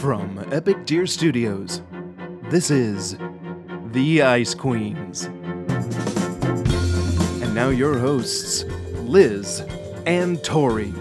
From 0.00 0.46
Epic 0.52 0.86
Deer 0.86 1.06
Studios, 1.08 1.82
this 2.50 2.70
is 2.70 3.18
The 3.86 4.22
Ice 4.22 4.54
Queens. 4.54 5.24
And 7.42 7.52
now 7.52 7.70
your 7.70 7.98
hosts, 7.98 8.62
Liz 9.02 9.64
and 10.06 10.40
Tori. 10.44 10.94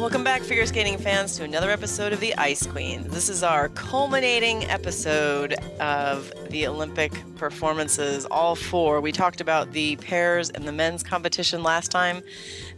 Welcome 0.00 0.24
back, 0.24 0.40
figure 0.40 0.64
skating 0.64 0.96
fans, 0.96 1.36
to 1.36 1.44
another 1.44 1.70
episode 1.70 2.14
of 2.14 2.20
the 2.20 2.34
Ice 2.36 2.66
Queen. 2.66 3.06
This 3.08 3.28
is 3.28 3.42
our 3.42 3.68
culminating 3.68 4.64
episode 4.64 5.52
of 5.78 6.32
the 6.48 6.66
Olympic 6.66 7.12
performances, 7.36 8.24
all 8.24 8.54
four. 8.56 9.02
We 9.02 9.12
talked 9.12 9.42
about 9.42 9.72
the 9.72 9.96
pairs 9.96 10.48
and 10.48 10.66
the 10.66 10.72
men's 10.72 11.02
competition 11.02 11.62
last 11.62 11.90
time. 11.90 12.22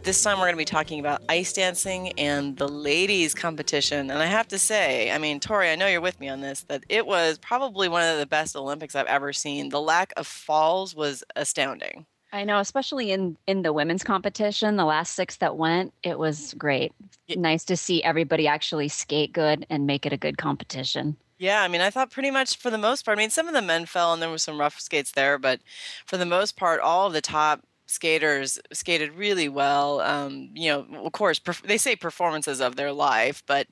This 0.03 0.21
time 0.21 0.37
we're 0.37 0.47
going 0.47 0.55
to 0.55 0.57
be 0.57 0.65
talking 0.65 0.99
about 0.99 1.23
ice 1.29 1.53
dancing 1.53 2.11
and 2.19 2.57
the 2.57 2.67
ladies' 2.67 3.33
competition. 3.33 4.11
And 4.11 4.21
I 4.21 4.25
have 4.25 4.49
to 4.49 4.59
say, 4.59 5.09
I 5.09 5.17
mean, 5.17 5.39
Tori, 5.39 5.69
I 5.69 5.77
know 5.77 5.87
you're 5.87 6.01
with 6.01 6.19
me 6.19 6.27
on 6.27 6.41
this, 6.41 6.65
that 6.67 6.83
it 6.89 7.07
was 7.07 7.37
probably 7.37 7.87
one 7.87 8.03
of 8.03 8.19
the 8.19 8.25
best 8.25 8.53
Olympics 8.53 8.95
I've 8.95 9.05
ever 9.05 9.31
seen. 9.31 9.69
The 9.69 9.79
lack 9.79 10.11
of 10.17 10.27
falls 10.27 10.93
was 10.93 11.23
astounding. 11.37 12.05
I 12.33 12.45
know, 12.45 12.57
especially 12.57 13.11
in 13.11 13.37
in 13.45 13.61
the 13.61 13.71
women's 13.71 14.03
competition, 14.03 14.75
the 14.75 14.85
last 14.85 15.13
six 15.13 15.37
that 15.37 15.55
went, 15.55 15.93
it 16.01 16.17
was 16.17 16.55
great. 16.55 16.91
Nice 17.29 17.63
to 17.65 17.77
see 17.77 18.03
everybody 18.03 18.47
actually 18.47 18.89
skate 18.89 19.31
good 19.31 19.67
and 19.69 19.85
make 19.85 20.07
it 20.07 20.13
a 20.13 20.17
good 20.17 20.39
competition. 20.39 21.15
Yeah, 21.37 21.61
I 21.61 21.67
mean, 21.67 21.81
I 21.81 21.91
thought 21.91 22.09
pretty 22.09 22.31
much 22.31 22.57
for 22.57 22.71
the 22.71 22.77
most 22.77 23.05
part. 23.05 23.17
I 23.17 23.21
mean, 23.21 23.29
some 23.29 23.47
of 23.47 23.53
the 23.53 23.61
men 23.61 23.85
fell 23.85 24.13
and 24.13 24.21
there 24.21 24.31
was 24.31 24.41
some 24.41 24.59
rough 24.59 24.79
skates 24.79 25.11
there, 25.11 25.37
but 25.37 25.61
for 26.07 26.17
the 26.17 26.25
most 26.25 26.57
part, 26.57 26.79
all 26.79 27.05
of 27.05 27.13
the 27.13 27.21
top 27.21 27.61
skaters 27.85 28.59
skated 28.71 29.13
really 29.13 29.49
well. 29.49 29.99
Um, 30.01 30.49
you 30.53 30.69
know, 30.69 31.05
of 31.05 31.11
course, 31.11 31.39
perf- 31.39 31.65
they 31.67 31.77
say 31.77 31.95
performances 31.95 32.61
of 32.61 32.75
their 32.75 32.91
life, 32.91 33.43
but 33.45 33.67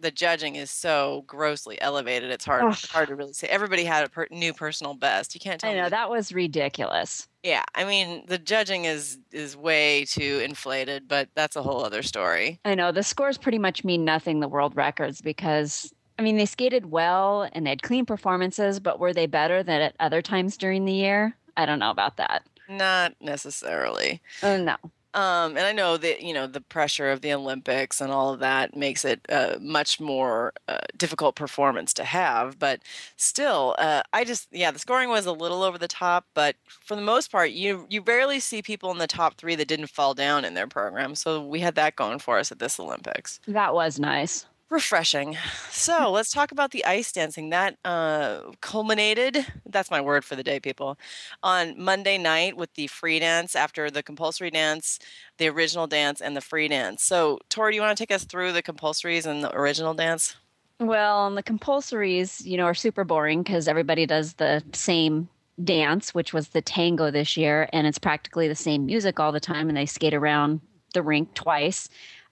the 0.00 0.10
judging 0.10 0.56
is 0.56 0.70
so 0.70 1.24
grossly 1.26 1.80
elevated. 1.80 2.30
It's 2.30 2.44
hard 2.44 2.64
Ugh. 2.64 2.78
hard 2.90 3.08
to 3.08 3.16
really 3.16 3.32
say. 3.32 3.48
Everybody 3.48 3.84
had 3.84 4.04
a 4.04 4.08
per- 4.08 4.28
new 4.30 4.52
personal 4.52 4.94
best. 4.94 5.34
You 5.34 5.40
can't 5.40 5.60
tell 5.60 5.70
I 5.70 5.74
know 5.74 5.88
that 5.88 6.10
was 6.10 6.32
ridiculous. 6.32 7.28
Yeah, 7.42 7.64
I 7.74 7.84
mean, 7.84 8.24
the 8.26 8.38
judging 8.38 8.84
is 8.84 9.18
is 9.32 9.56
way 9.56 10.04
too 10.04 10.40
inflated, 10.44 11.08
but 11.08 11.28
that's 11.34 11.56
a 11.56 11.62
whole 11.62 11.84
other 11.84 12.02
story. 12.02 12.60
I 12.64 12.74
know 12.74 12.92
the 12.92 13.02
scores 13.02 13.38
pretty 13.38 13.58
much 13.58 13.84
mean 13.84 14.04
nothing. 14.04 14.40
The 14.40 14.48
world 14.48 14.76
records 14.76 15.20
because 15.20 15.92
I 16.18 16.22
mean 16.22 16.36
they 16.36 16.46
skated 16.46 16.90
well 16.90 17.48
and 17.52 17.66
they 17.66 17.70
had 17.70 17.82
clean 17.82 18.04
performances, 18.06 18.80
but 18.80 18.98
were 18.98 19.12
they 19.12 19.26
better 19.26 19.62
than 19.62 19.80
at 19.80 19.94
other 20.00 20.22
times 20.22 20.56
during 20.56 20.84
the 20.84 20.92
year? 20.92 21.36
I 21.56 21.66
don't 21.66 21.78
know 21.78 21.90
about 21.90 22.16
that. 22.18 22.42
Not 22.68 23.14
necessarily. 23.20 24.20
Oh 24.42 24.56
no. 24.56 24.76
Um, 25.16 25.56
and 25.56 25.60
I 25.60 25.72
know 25.72 25.96
that 25.96 26.20
you 26.20 26.34
know 26.34 26.46
the 26.46 26.60
pressure 26.60 27.10
of 27.10 27.22
the 27.22 27.32
Olympics 27.32 28.02
and 28.02 28.12
all 28.12 28.34
of 28.34 28.40
that 28.40 28.76
makes 28.76 29.02
it 29.02 29.24
a 29.30 29.56
much 29.62 29.98
more 29.98 30.52
uh, 30.68 30.76
difficult 30.94 31.36
performance 31.36 31.94
to 31.94 32.04
have. 32.04 32.58
But 32.58 32.80
still, 33.16 33.74
uh, 33.78 34.02
I 34.12 34.24
just 34.24 34.48
yeah, 34.52 34.70
the 34.70 34.78
scoring 34.78 35.08
was 35.08 35.24
a 35.24 35.32
little 35.32 35.62
over 35.62 35.78
the 35.78 35.88
top. 35.88 36.26
But 36.34 36.56
for 36.66 36.96
the 36.96 37.02
most 37.02 37.32
part, 37.32 37.52
you 37.52 37.86
you 37.88 38.02
barely 38.02 38.40
see 38.40 38.60
people 38.60 38.90
in 38.90 38.98
the 38.98 39.06
top 39.06 39.36
three 39.38 39.54
that 39.54 39.68
didn't 39.68 39.86
fall 39.88 40.12
down 40.12 40.44
in 40.44 40.52
their 40.52 40.66
program. 40.66 41.14
So 41.14 41.46
we 41.46 41.60
had 41.60 41.76
that 41.76 41.96
going 41.96 42.18
for 42.18 42.38
us 42.38 42.52
at 42.52 42.58
this 42.58 42.78
Olympics. 42.78 43.40
That 43.48 43.72
was 43.72 43.98
nice. 43.98 44.44
Refreshing. 44.68 45.36
So 45.70 46.10
let's 46.10 46.32
talk 46.32 46.50
about 46.50 46.72
the 46.72 46.84
ice 46.84 47.12
dancing. 47.12 47.50
That 47.50 47.76
uh, 47.84 48.40
culminated, 48.60 49.46
that's 49.64 49.92
my 49.92 50.00
word 50.00 50.24
for 50.24 50.34
the 50.34 50.42
day, 50.42 50.58
people, 50.58 50.98
on 51.40 51.80
Monday 51.80 52.18
night 52.18 52.56
with 52.56 52.74
the 52.74 52.88
free 52.88 53.20
dance 53.20 53.54
after 53.54 53.92
the 53.92 54.02
compulsory 54.02 54.50
dance, 54.50 54.98
the 55.38 55.46
original 55.48 55.86
dance, 55.86 56.20
and 56.20 56.36
the 56.36 56.40
free 56.40 56.66
dance. 56.66 57.04
So, 57.04 57.38
Tori, 57.48 57.72
do 57.72 57.76
you 57.76 57.80
want 57.80 57.96
to 57.96 58.02
take 58.02 58.12
us 58.12 58.24
through 58.24 58.52
the 58.52 58.62
compulsories 58.62 59.24
and 59.24 59.44
the 59.44 59.56
original 59.56 59.94
dance? 59.94 60.34
Well, 60.80 61.28
and 61.28 61.36
the 61.36 61.44
compulsories, 61.44 62.44
you 62.44 62.56
know, 62.56 62.64
are 62.64 62.74
super 62.74 63.04
boring 63.04 63.44
because 63.44 63.68
everybody 63.68 64.04
does 64.04 64.34
the 64.34 64.64
same 64.72 65.28
dance, 65.62 66.12
which 66.12 66.32
was 66.32 66.48
the 66.48 66.60
tango 66.60 67.12
this 67.12 67.36
year, 67.36 67.68
and 67.72 67.86
it's 67.86 67.98
practically 67.98 68.48
the 68.48 68.56
same 68.56 68.84
music 68.84 69.20
all 69.20 69.30
the 69.30 69.38
time, 69.38 69.68
and 69.68 69.76
they 69.76 69.86
skate 69.86 70.12
around 70.12 70.60
the 70.92 71.02
rink 71.02 71.34
twice. 71.34 71.88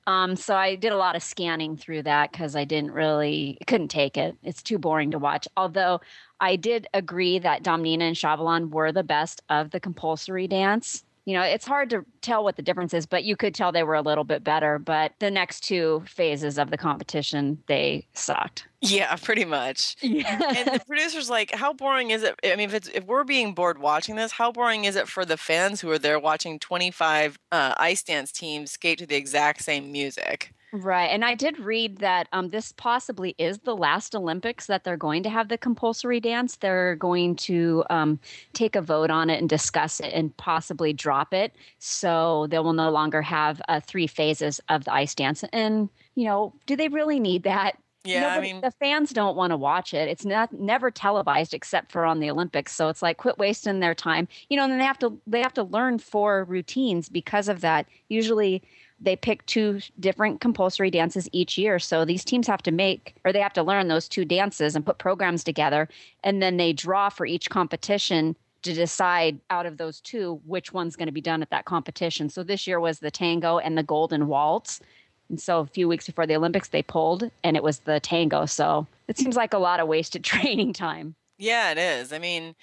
Um, 0.07 0.37
so 0.37 0.55
I 0.55 0.75
did 0.75 0.93
a 0.93 0.99
lot 0.99 1.17
of 1.17 1.23
scanning 1.23 1.77
through 1.77 2.03
that 2.03 2.31
because 2.31 2.55
I 2.57 2.65
didn't 2.65 2.93
really 2.93 3.59
couldn't 3.67 3.89
take 3.89 4.17
it. 4.17 4.37
It's 4.43 4.63
too 4.63 4.79
boring 4.79 5.11
to 5.13 5.19
watch. 5.19 5.49
Although 5.57 6.01
I 6.41 6.57
did 6.57 6.87
agree 6.93 7.39
that 7.39 7.63
Domnina 7.63 8.03
and 8.03 8.17
Shabalin 8.17 8.71
were 8.71 8.93
the 8.93 9.03
best 9.03 9.43
of 9.49 9.71
the 9.71 9.81
compulsory 9.81 10.47
dance. 10.47 11.05
You 11.25 11.35
know, 11.35 11.43
it's 11.43 11.67
hard 11.67 11.91
to 11.91 12.05
tell 12.21 12.45
what 12.45 12.57
the 12.57 12.63
difference 12.63 12.93
is, 12.93 13.07
but 13.07 13.25
you 13.25 13.37
could 13.37 13.55
tell 13.55 13.73
they 13.73 13.83
were 13.83 13.95
a 13.95 14.03
little 14.03 14.25
bit 14.25 14.45
better. 14.45 14.79
But 14.79 15.13
the 15.19 15.31
next 15.31 15.61
two 15.61 16.03
phases 16.07 16.59
of 16.59 16.71
the 16.71 16.77
competition, 16.77 17.63
they 17.67 18.07
sucked. 18.15 18.67
Yeah, 18.81 19.17
pretty 19.17 19.45
much. 19.45 19.97
Yeah. 20.03 20.41
and 20.57 20.69
the 20.69 20.85
producer's 20.87 21.31
like, 21.31 21.53
how 21.55 21.73
boring 21.73 22.11
is 22.11 22.23
it? 22.23 22.39
I 22.45 22.57
mean, 22.57 22.69
if 22.69 22.75
it's 22.75 22.89
if 22.89 23.05
we're 23.05 23.25
being 23.25 23.55
bored 23.55 23.79
watching 23.79 24.17
this, 24.17 24.33
how 24.33 24.53
boring 24.53 24.85
is 24.85 24.97
it 24.97 25.09
for 25.09 25.25
the 25.25 25.37
fans 25.37 25.81
who 25.81 25.91
are 25.91 25.99
there 25.99 26.19
watching 26.19 26.59
25 26.59 27.39
uh, 27.53 27.75
ice 27.79 28.03
dance 28.03 28.31
teams 28.31 28.71
skate 28.73 28.99
to 28.99 29.07
the 29.07 29.17
exact 29.17 29.63
same 29.63 29.91
music? 29.91 30.54
Right. 30.77 31.07
And 31.07 31.25
I 31.25 31.37
did 31.37 31.61
read 31.61 31.99
that 31.99 32.27
um, 32.33 32.51
this 32.51 32.73
possibly 32.73 33.37
is 33.39 33.59
the 33.59 33.77
last 33.77 34.13
Olympics 34.13 34.67
that 34.67 34.83
they're 34.83 34.97
going 34.97 35.23
to 35.23 35.31
have 35.31 35.49
the 35.49 35.57
compulsory 35.57 36.19
dance. 36.19 36.57
They're 36.57 36.97
going 36.97 37.37
to 37.37 37.85
um, 37.91 38.19
take 38.55 38.75
a 38.75 38.83
vote 38.83 39.09
on 39.09 39.31
it 39.31 39.39
and 39.39 39.49
discuss 39.49 40.01
it 40.01 40.13
and 40.13 40.37
possibly 40.37 40.93
drop 40.93 41.33
it. 41.33 41.55
So 41.79 42.49
they 42.51 42.59
will 42.59 42.73
no 42.73 42.91
longer 42.91 43.23
have 43.23 43.63
uh, 43.69 43.79
three 43.79 44.09
phases 44.09 44.61
of 44.69 44.83
the 44.85 44.93
ice 44.93 45.15
dance. 45.15 45.45
And, 45.53 45.91
you 46.17 46.25
know, 46.25 46.53
do 46.67 46.75
they 46.75 46.89
really 46.89 47.21
need 47.21 47.45
that? 47.45 47.79
Yeah, 48.03 48.35
I 48.37 48.41
mean, 48.41 48.61
the 48.61 48.73
fans 48.73 49.13
don't 49.13 49.37
want 49.37 49.53
to 49.53 49.57
watch 49.57 49.95
it. 49.95 50.09
It's 50.09 50.27
not 50.27 50.53
never 50.53 50.91
televised 50.91 51.55
except 51.55 51.91
for 51.91 52.05
on 52.05 52.21
the 52.21 52.31
Olympics. 52.31 52.73
So 52.75 52.89
it's 52.89 53.01
like 53.01 53.17
quit 53.17 53.39
wasting 53.39 53.81
their 53.81 53.95
time. 53.95 54.29
You 54.51 54.59
know, 54.59 54.65
and 54.65 54.73
then 54.73 54.79
they 54.79 54.85
have 54.85 54.99
to 54.99 55.19
they 55.27 55.41
have 55.41 55.55
to 55.55 55.63
learn 55.63 55.99
four 55.99 56.45
routines 56.45 57.09
because 57.09 57.49
of 57.49 57.63
that. 57.63 57.87
Usually 58.09 58.63
they 59.01 59.17
pick 59.17 59.45
two 59.47 59.81
different 60.01 60.41
compulsory 60.41 60.91
dances 60.91 61.29
each 61.33 61.59
year. 61.59 61.79
So 61.79 62.05
these 62.05 62.25
teams 62.25 62.47
have 62.47 62.63
to 62.63 62.73
make 62.73 63.15
or 63.25 63.33
they 63.33 63.41
have 63.41 63.53
to 63.55 63.63
learn 63.63 63.89
those 63.89 64.09
two 64.09 64.25
dances 64.25 64.77
and 64.77 64.87
put 64.87 64.99
programs 64.99 65.45
together 65.45 65.89
and 66.23 66.43
then 66.43 66.57
they 66.57 66.73
draw 66.73 67.09
for 67.09 67.27
each 67.27 67.51
competition 67.51 68.37
to 68.63 68.73
decide 68.73 69.39
out 69.51 69.67
of 69.67 69.77
those 69.77 70.01
two 70.01 70.41
which 70.47 70.73
one's 70.73 70.97
going 70.97 71.07
to 71.07 71.13
be 71.13 71.21
done 71.21 71.43
at 71.43 71.51
that 71.51 71.67
competition. 71.67 72.31
So 72.31 72.43
this 72.43 72.67
year 72.67 72.81
was 72.81 72.99
the 72.99 73.11
tango 73.11 73.59
and 73.59 73.77
the 73.77 73.83
golden 73.83 74.27
waltz. 74.27 74.81
And 75.29 75.41
so 75.41 75.61
a 75.61 75.67
few 75.67 75.87
weeks 75.89 76.07
before 76.07 76.27
the 76.27 76.37
Olympics, 76.37 76.69
they 76.69 76.83
pulled 76.83 77.31
and 77.43 77.57
it 77.57 77.63
was 77.63 77.81
the 77.81 78.01
tango. 78.01 78.47
So 78.47 78.87
it 79.09 79.19
seems 79.19 79.37
like 79.37 79.53
a 79.53 79.59
lot 79.59 79.81
of 79.81 79.89
wasted 79.89 80.25
training 80.25 80.73
time. 80.73 81.15
Yeah, 81.37 81.73
it 81.73 81.79
is. 81.79 82.13
I 82.13 82.19
mean, 82.21 82.55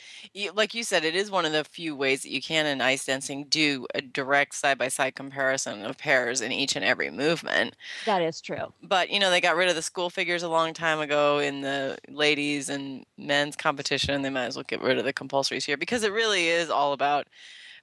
like 0.53 0.73
you 0.73 0.83
said, 0.83 1.03
it 1.03 1.13
is 1.13 1.29
one 1.29 1.45
of 1.45 1.51
the 1.51 1.65
few 1.65 1.93
ways 1.93 2.21
that 2.21 2.31
you 2.31 2.41
can 2.41 2.65
in 2.65 2.79
ice 2.79 3.05
dancing 3.05 3.43
do 3.49 3.85
a 3.93 4.01
direct 4.01 4.55
side 4.55 4.77
by 4.77 4.87
side 4.87 5.15
comparison 5.15 5.83
of 5.83 5.97
pairs 5.97 6.39
in 6.39 6.53
each 6.53 6.77
and 6.77 6.85
every 6.85 7.11
movement. 7.11 7.75
That 8.05 8.21
is 8.21 8.41
true. 8.41 8.73
But, 8.83 9.11
you 9.11 9.19
know, 9.19 9.29
they 9.29 9.41
got 9.41 9.55
rid 9.55 9.69
of 9.69 9.75
the 9.75 9.81
school 9.83 10.09
figures 10.09 10.41
a 10.41 10.49
long 10.49 10.73
time 10.73 10.99
ago 10.99 11.37
in 11.39 11.61
the 11.61 11.97
ladies 12.09 12.67
and 12.67 13.05
men's 13.17 13.55
competition. 13.55 14.21
They 14.23 14.29
might 14.31 14.45
as 14.45 14.55
well 14.55 14.65
get 14.67 14.81
rid 14.81 14.97
of 14.97 15.05
the 15.05 15.13
compulsories 15.13 15.65
here 15.65 15.77
because 15.77 16.03
it 16.03 16.11
really 16.11 16.47
is 16.47 16.69
all 16.71 16.91
about 16.93 17.27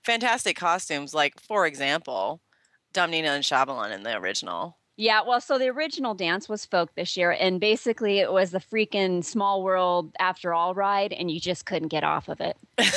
fantastic 0.05 0.57
costumes. 0.57 1.15
Like, 1.15 1.41
for 1.41 1.67
example, 1.67 2.43
Domnina 2.95 3.29
and 3.29 3.45
Shabalin 3.45 3.95
in 3.95 4.05
the 4.05 4.17
original. 4.17 4.78
Yeah, 5.01 5.23
well, 5.25 5.41
so 5.41 5.59
the 5.59 5.69
original 5.69 6.13
dance 6.13 6.49
was 6.49 6.67
folk 6.67 6.93
this 6.97 7.17
year, 7.17 7.31
and 7.31 7.61
basically 7.61 8.19
it 8.19 8.33
was 8.33 8.51
the 8.51 8.59
freaking 8.59 9.25
small 9.25 9.63
world 9.63 10.11
after 10.19 10.53
all 10.53 10.75
ride, 10.75 11.13
and 11.13 11.31
you 11.31 11.39
just 11.39 11.67
couldn't 11.67 11.87
get 11.87 12.03
off 12.03 12.29
of 12.29 12.41
it. 12.41 12.57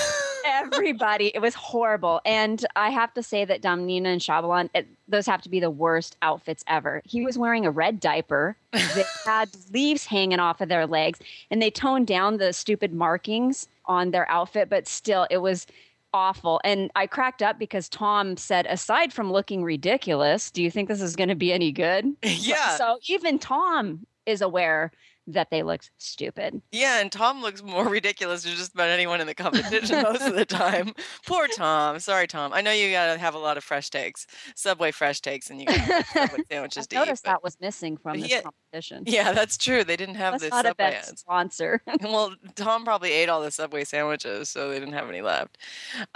Everybody, 0.45 1.31
it 1.35 1.41
was 1.43 1.53
horrible. 1.53 2.19
And 2.25 2.65
I 2.75 2.89
have 2.89 3.13
to 3.13 3.21
say 3.21 3.45
that 3.45 3.61
Domnina 3.61 4.07
and 4.07 4.19
Shabalin, 4.19 4.71
it, 4.73 4.87
those 5.07 5.27
have 5.27 5.43
to 5.43 5.49
be 5.49 5.59
the 5.59 5.69
worst 5.69 6.17
outfits 6.23 6.63
ever. 6.65 7.03
He 7.05 7.23
was 7.23 7.37
wearing 7.37 7.67
a 7.67 7.71
red 7.71 7.99
diaper 7.99 8.55
that 8.71 9.05
had 9.23 9.49
leaves 9.71 10.03
hanging 10.07 10.39
off 10.39 10.59
of 10.59 10.69
their 10.69 10.87
legs, 10.87 11.19
and 11.51 11.61
they 11.61 11.69
toned 11.69 12.07
down 12.07 12.37
the 12.37 12.51
stupid 12.51 12.95
markings 12.95 13.67
on 13.85 14.09
their 14.09 14.27
outfit, 14.27 14.69
but 14.69 14.87
still, 14.87 15.27
it 15.29 15.37
was 15.37 15.67
awful. 16.13 16.61
And 16.63 16.91
I 16.95 17.07
cracked 17.07 17.41
up 17.41 17.59
because 17.59 17.89
Tom 17.89 18.37
said, 18.37 18.65
aside 18.67 19.13
from 19.13 19.31
looking 19.31 19.63
ridiculous, 19.63 20.51
do 20.51 20.61
you 20.63 20.71
think 20.71 20.87
this 20.87 21.01
is 21.01 21.15
going 21.15 21.29
to 21.29 21.35
be 21.35 21.53
any 21.53 21.71
good? 21.71 22.05
yeah. 22.23 22.75
So 22.77 22.99
even 23.07 23.39
Tom 23.39 24.05
is 24.25 24.41
aware 24.41 24.91
that 25.27 25.49
they 25.51 25.63
look 25.63 25.81
stupid. 25.97 26.61
Yeah, 26.71 26.99
and 26.99 27.11
Tom 27.11 27.41
looks 27.41 27.61
more 27.63 27.87
ridiculous 27.89 28.43
than 28.43 28.55
just 28.55 28.73
about 28.73 28.89
anyone 28.89 29.21
in 29.21 29.27
the 29.27 29.35
competition 29.35 30.01
most 30.03 30.21
of 30.23 30.35
the 30.35 30.45
time. 30.45 30.93
Poor 31.27 31.47
Tom. 31.47 31.99
Sorry, 31.99 32.27
Tom. 32.27 32.53
I 32.53 32.61
know 32.61 32.71
you 32.71 32.91
gotta 32.91 33.17
have 33.19 33.35
a 33.35 33.39
lot 33.39 33.57
of 33.57 33.63
fresh 33.63 33.89
takes, 33.89 34.25
Subway 34.55 34.91
fresh 34.91 35.21
takes, 35.21 35.49
and 35.49 35.59
you 35.59 35.67
got 35.67 36.05
Subway 36.07 36.43
sandwiches 36.51 36.85
I 36.85 36.87
to 36.87 36.95
eat. 36.95 36.99
noticed 36.99 37.23
but- 37.23 37.29
that 37.31 37.43
was 37.43 37.57
missing 37.61 37.97
from 37.97 38.19
this 38.19 38.29
Yeah, 38.31 38.41
competition. 38.41 39.03
Yeah, 39.05 39.31
that's 39.33 39.57
true. 39.57 39.83
They 39.83 39.95
didn't 39.97 40.15
have 40.15 40.33
That's 40.33 40.43
the 40.45 40.49
not 40.49 40.65
a 40.65 40.69
Subway 40.69 40.91
bad 40.91 41.17
sponsor. 41.19 41.81
Well, 42.01 42.33
Tom 42.55 42.83
probably 42.83 43.11
ate 43.11 43.29
all 43.29 43.41
the 43.41 43.51
Subway 43.51 43.83
sandwiches, 43.83 44.49
so 44.49 44.69
they 44.69 44.79
didn't 44.79 44.93
have 44.95 45.09
any 45.09 45.21
left. 45.21 45.57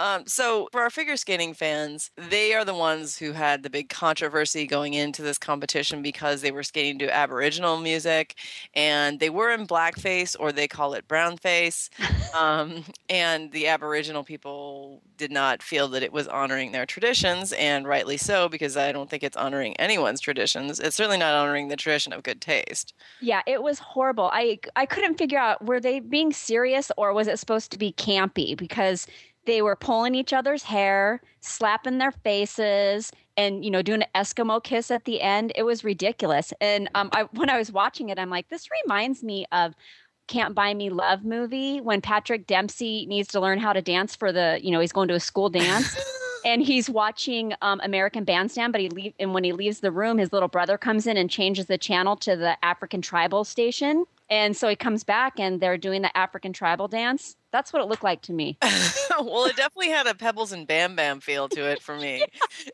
Um, 0.00 0.26
so, 0.26 0.68
for 0.72 0.80
our 0.80 0.90
figure 0.90 1.16
skating 1.16 1.54
fans, 1.54 2.10
they 2.16 2.54
are 2.54 2.64
the 2.64 2.74
ones 2.74 3.16
who 3.18 3.32
had 3.32 3.62
the 3.62 3.70
big 3.70 3.88
controversy 3.88 4.66
going 4.66 4.94
into 4.94 5.22
this 5.22 5.38
competition 5.38 6.02
because 6.02 6.40
they 6.42 6.50
were 6.50 6.62
skating 6.62 6.98
to 6.98 7.14
Aboriginal 7.14 7.78
music 7.78 8.36
and 8.74 9.05
they 9.18 9.30
were 9.30 9.50
in 9.50 9.66
blackface, 9.66 10.36
or 10.38 10.52
they 10.52 10.68
call 10.68 10.94
it 10.94 11.08
brownface. 11.08 11.88
Um, 12.34 12.84
and 13.08 13.52
the 13.52 13.68
Aboriginal 13.68 14.24
people 14.24 15.02
did 15.16 15.30
not 15.30 15.62
feel 15.62 15.88
that 15.88 16.02
it 16.02 16.12
was 16.12 16.28
honoring 16.28 16.72
their 16.72 16.86
traditions, 16.86 17.52
and 17.52 17.86
rightly 17.86 18.16
so, 18.16 18.48
because 18.48 18.76
I 18.76 18.92
don't 18.92 19.08
think 19.08 19.22
it's 19.22 19.36
honoring 19.36 19.76
anyone's 19.76 20.20
traditions. 20.20 20.80
It's 20.80 20.96
certainly 20.96 21.18
not 21.18 21.34
honoring 21.34 21.68
the 21.68 21.76
tradition 21.76 22.12
of 22.12 22.22
good 22.22 22.40
taste. 22.40 22.94
Yeah, 23.20 23.42
it 23.46 23.62
was 23.62 23.78
horrible. 23.78 24.30
I 24.32 24.58
I 24.74 24.86
couldn't 24.86 25.18
figure 25.18 25.38
out 25.38 25.64
were 25.64 25.80
they 25.80 26.00
being 26.00 26.32
serious 26.32 26.90
or 26.96 27.12
was 27.12 27.28
it 27.28 27.38
supposed 27.38 27.70
to 27.72 27.78
be 27.78 27.92
campy 27.92 28.56
because 28.56 29.06
they 29.46 29.62
were 29.62 29.76
pulling 29.76 30.14
each 30.14 30.32
other's 30.32 30.64
hair, 30.64 31.20
slapping 31.40 31.98
their 31.98 32.12
faces, 32.12 33.10
and 33.36 33.64
you 33.64 33.70
know 33.70 33.82
doing 33.82 34.02
an 34.02 34.08
Eskimo 34.14 34.62
kiss 34.62 34.90
at 34.90 35.04
the 35.04 35.20
end. 35.22 35.52
It 35.54 35.62
was 35.62 35.84
ridiculous. 35.84 36.52
And 36.60 36.90
um, 36.94 37.08
I, 37.12 37.22
when 37.32 37.48
I 37.48 37.58
was 37.58 37.72
watching 37.72 38.10
it, 38.10 38.18
I'm 38.18 38.30
like, 38.30 38.48
this 38.48 38.68
reminds 38.84 39.22
me 39.22 39.46
of 39.52 39.74
Can't 40.26 40.54
Buy 40.54 40.74
Me 40.74 40.90
Love 40.90 41.24
movie 41.24 41.80
when 41.80 42.00
Patrick 42.00 42.46
Dempsey 42.46 43.06
needs 43.06 43.28
to 43.28 43.40
learn 43.40 43.58
how 43.58 43.72
to 43.72 43.80
dance 43.80 44.14
for 44.14 44.32
the 44.32 44.58
you 44.62 44.70
know 44.70 44.80
he's 44.80 44.92
going 44.92 45.08
to 45.08 45.14
a 45.14 45.20
school 45.20 45.48
dance. 45.48 45.96
and 46.44 46.62
he's 46.62 46.88
watching 46.88 47.54
um, 47.60 47.80
American 47.82 48.24
Bandstand, 48.24 48.72
but 48.72 48.80
he 48.80 48.88
leave 48.88 49.14
and 49.18 49.34
when 49.34 49.44
he 49.44 49.52
leaves 49.52 49.80
the 49.80 49.90
room, 49.90 50.18
his 50.18 50.32
little 50.32 50.48
brother 50.48 50.78
comes 50.78 51.06
in 51.06 51.16
and 51.16 51.28
changes 51.28 51.66
the 51.66 51.78
channel 51.78 52.16
to 52.16 52.36
the 52.36 52.56
African 52.64 53.02
tribal 53.02 53.44
station. 53.44 54.04
And 54.28 54.56
so 54.56 54.68
he 54.68 54.76
comes 54.76 55.04
back 55.04 55.38
and 55.38 55.60
they're 55.60 55.76
doing 55.76 56.02
the 56.02 56.16
African 56.16 56.52
tribal 56.52 56.88
dance. 56.88 57.36
That's 57.56 57.72
what 57.72 57.80
it 57.80 57.88
looked 57.88 58.04
like 58.04 58.20
to 58.22 58.34
me. 58.34 58.58
well, 58.62 59.46
it 59.46 59.56
definitely 59.56 59.88
had 59.88 60.06
a 60.06 60.14
Pebbles 60.14 60.52
and 60.52 60.66
Bam 60.66 60.94
Bam 60.94 61.20
feel 61.20 61.48
to 61.48 61.62
it 61.70 61.80
for 61.82 61.96
me. 62.04 62.22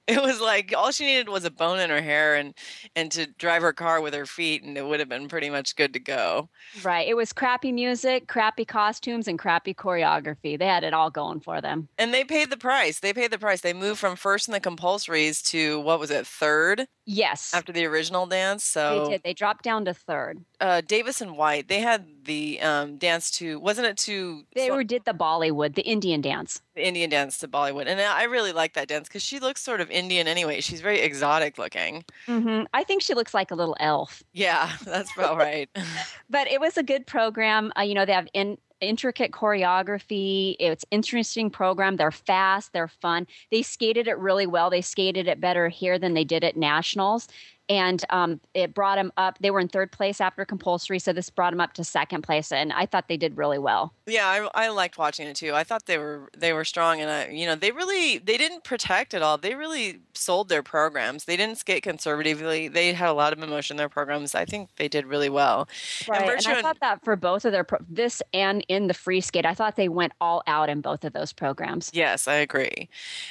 It 0.09 0.21
was 0.21 0.41
like 0.41 0.75
all 0.77 0.91
she 0.91 1.07
needed 1.07 1.29
was 1.29 1.45
a 1.45 1.53
bone 1.53 1.79
in 1.79 1.89
her 1.89 2.03
hair 2.03 2.35
and 2.35 2.53
and 2.97 3.13
to 3.13 3.27
drive 3.27 3.63
her 3.63 3.73
car 3.73 4.01
with 4.01 4.13
her 4.13 4.27
feet, 4.27 4.65
and 4.65 4.77
it 4.77 4.85
would 4.85 4.99
have 4.99 5.09
been 5.09 5.29
pretty 5.29 5.51
much 5.51 5.77
good 5.77 5.93
to 5.93 6.01
go. 6.01 6.49
Right. 6.83 7.07
It 7.07 7.15
was 7.17 7.33
crappy 7.33 7.71
music, 7.71 8.27
crappy 8.27 8.65
costumes, 8.65 9.29
and 9.29 9.39
crappy 9.39 9.73
choreography. 9.73 10.59
They 10.59 10.67
had 10.67 10.83
it 10.83 10.93
all 10.95 11.11
going 11.11 11.39
for 11.39 11.61
them. 11.61 11.87
And 11.97 12.13
they 12.13 12.25
paid 12.25 12.51
the 12.51 12.57
price. 12.57 12.99
They 12.99 13.13
paid 13.13 13.31
the 13.31 13.39
price. 13.39 13.61
They 13.61 13.73
moved 13.73 14.01
from 14.01 14.17
first 14.17 14.49
in 14.49 14.53
the 14.53 14.61
compulsories 14.61 15.43
to 15.51 15.79
what 15.79 16.01
was 16.01 16.11
it, 16.11 16.27
third 16.27 16.89
Yes. 17.07 17.53
after 17.55 17.73
the 17.73 17.85
original 17.87 18.27
dance. 18.27 18.65
they 18.73 18.81
So 18.81 19.11
did. 19.11 19.23
They 19.23 19.35
dropped 19.35 19.63
down 19.65 19.85
to 19.85 19.95
third. 19.95 20.45
uh, 20.61 20.81
Davis 20.81 21.21
and 21.21 21.37
White, 21.37 21.69
they 21.69 21.81
had 21.81 22.22
the 22.25 22.61
um, 22.61 22.97
dance 22.99 23.31
to 23.33 23.59
wasn't 23.61 23.87
it 23.87 23.97
to 23.99 24.45
They 24.55 24.71
were 24.71 24.85
did 24.85 25.05
the 25.05 25.13
Bollywood, 25.13 25.75
the 25.75 25.83
Indian 25.83 26.21
dance. 26.21 26.61
the 26.75 26.87
Indian 26.87 27.11
dance 27.11 27.39
to 27.39 27.49
Bollywood, 27.49 27.87
and 27.87 28.01
I 28.01 28.25
really 28.25 28.53
like 28.53 28.75
that 28.75 28.89
dance 28.89 29.09
because 29.09 29.23
she 29.23 29.39
looks 29.41 29.61
sort 29.63 29.81
of 29.81 29.91
Indian 29.91 30.27
anyway. 30.29 30.61
She's 30.61 30.81
very 30.81 31.01
exotic 31.01 31.59
looking. 31.59 32.05
hmm 32.27 32.63
I 32.73 32.85
think 32.85 33.03
she 33.03 33.15
looks 33.15 33.35
like 33.35 33.51
a 33.51 33.55
little 33.55 33.77
elf. 33.81 34.23
Yeah, 34.33 34.71
that's 34.85 35.13
about 35.17 35.37
right. 35.37 35.69
but 36.31 36.47
it 36.49 36.61
was 36.61 36.77
a 36.77 36.83
good 36.83 37.07
program. 37.07 37.73
Uh, 37.79 37.83
you 37.83 37.95
know, 37.95 38.05
they 38.05 38.13
have 38.13 38.29
in, 38.35 38.57
intricate 38.81 39.31
choreography. 39.33 40.57
It's 40.59 40.85
interesting 40.91 41.51
program. 41.51 41.97
They're 41.97 42.11
fast. 42.11 42.73
They're 42.73 42.89
fun. 42.89 43.27
They 43.51 43.63
skated 43.63 44.09
it 44.09 44.19
really 44.19 44.47
well. 44.47 44.71
They 44.71 44.81
skated 44.83 45.29
it 45.29 45.41
better 45.41 45.69
here 45.69 45.99
than 45.99 46.15
they 46.15 46.25
did 46.25 46.45
at 46.45 46.57
nationals. 46.57 47.29
And 47.69 48.05
um, 48.11 48.41
it 48.55 48.75
brought 48.75 48.97
them 48.97 49.13
up. 49.17 49.39
They 49.41 49.51
were 49.51 49.61
in 49.61 49.69
third 49.69 49.93
place 49.93 50.21
after 50.21 50.45
compulsory, 50.45 50.99
so 50.99 51.13
this 51.13 51.31
brought 51.31 51.53
them 51.53 51.61
up 51.61 51.73
to 51.75 51.85
second 51.85 52.23
place. 52.23 52.53
And 52.53 52.73
I 52.73 52.87
thought 52.87 53.09
they 53.09 53.17
did 53.17 53.37
really 53.37 53.59
well. 53.59 53.95
Yeah, 54.07 54.27
I, 54.27 54.67
I 54.67 54.69
liked 54.69 54.99
watching 54.99 55.27
it 55.27 55.37
too. 55.37 55.55
I 55.55 55.65
thought 55.65 55.87
they 55.87 55.97
were 55.97 56.29
they 56.37 56.53
were 56.53 56.65
strong, 56.65 57.01
and 57.01 57.11
I, 57.11 57.29
you 57.29 57.47
know, 57.47 57.55
they 57.55 57.71
really 57.71 58.19
they 58.19 58.37
didn't 58.37 58.65
protect 58.65 59.15
at 59.15 59.23
all. 59.23 59.39
They 59.39 59.55
really 59.55 60.01
sold 60.13 60.49
their 60.49 60.63
programs. 60.63 61.25
They 61.25 61.37
didn't 61.37 61.59
skate 61.59 61.83
conservatively. 61.83 62.69
They 62.69 62.93
had 62.93 63.09
a 63.09 63.13
lot 63.13 63.33
of 63.33 63.43
emotion 63.43 63.75
in 63.75 63.79
their 63.79 63.89
programs. 63.89 64.35
I 64.35 64.45
think 64.45 64.71
they 64.77 64.89
did 64.89 65.07
really 65.07 65.31
well. 65.31 65.69
Right. 66.09 66.23
And, 66.23 66.31
Virtue 66.31 66.51
I 66.51 66.63
thought 66.63 66.81
that 66.81 67.05
for 67.05 67.17
both 67.17 67.45
of 67.45 67.53
their 67.53 67.65
pro- 67.65 67.79
this 67.89 68.23
and 68.35 68.65
in 68.69 68.89
the 68.89 68.95
free 68.95 69.21
skate, 69.21 69.47
I 69.47 69.55
thought 69.55 69.77
they 69.77 69.89
went 69.89 70.13
all 70.21 70.43
out 70.47 70.69
in 70.69 70.81
both 70.81 71.05
of 71.05 71.13
those 71.13 71.33
programs. 71.33 71.91
Yes, 71.95 72.27
I 72.27 72.35
agree. 72.35 72.89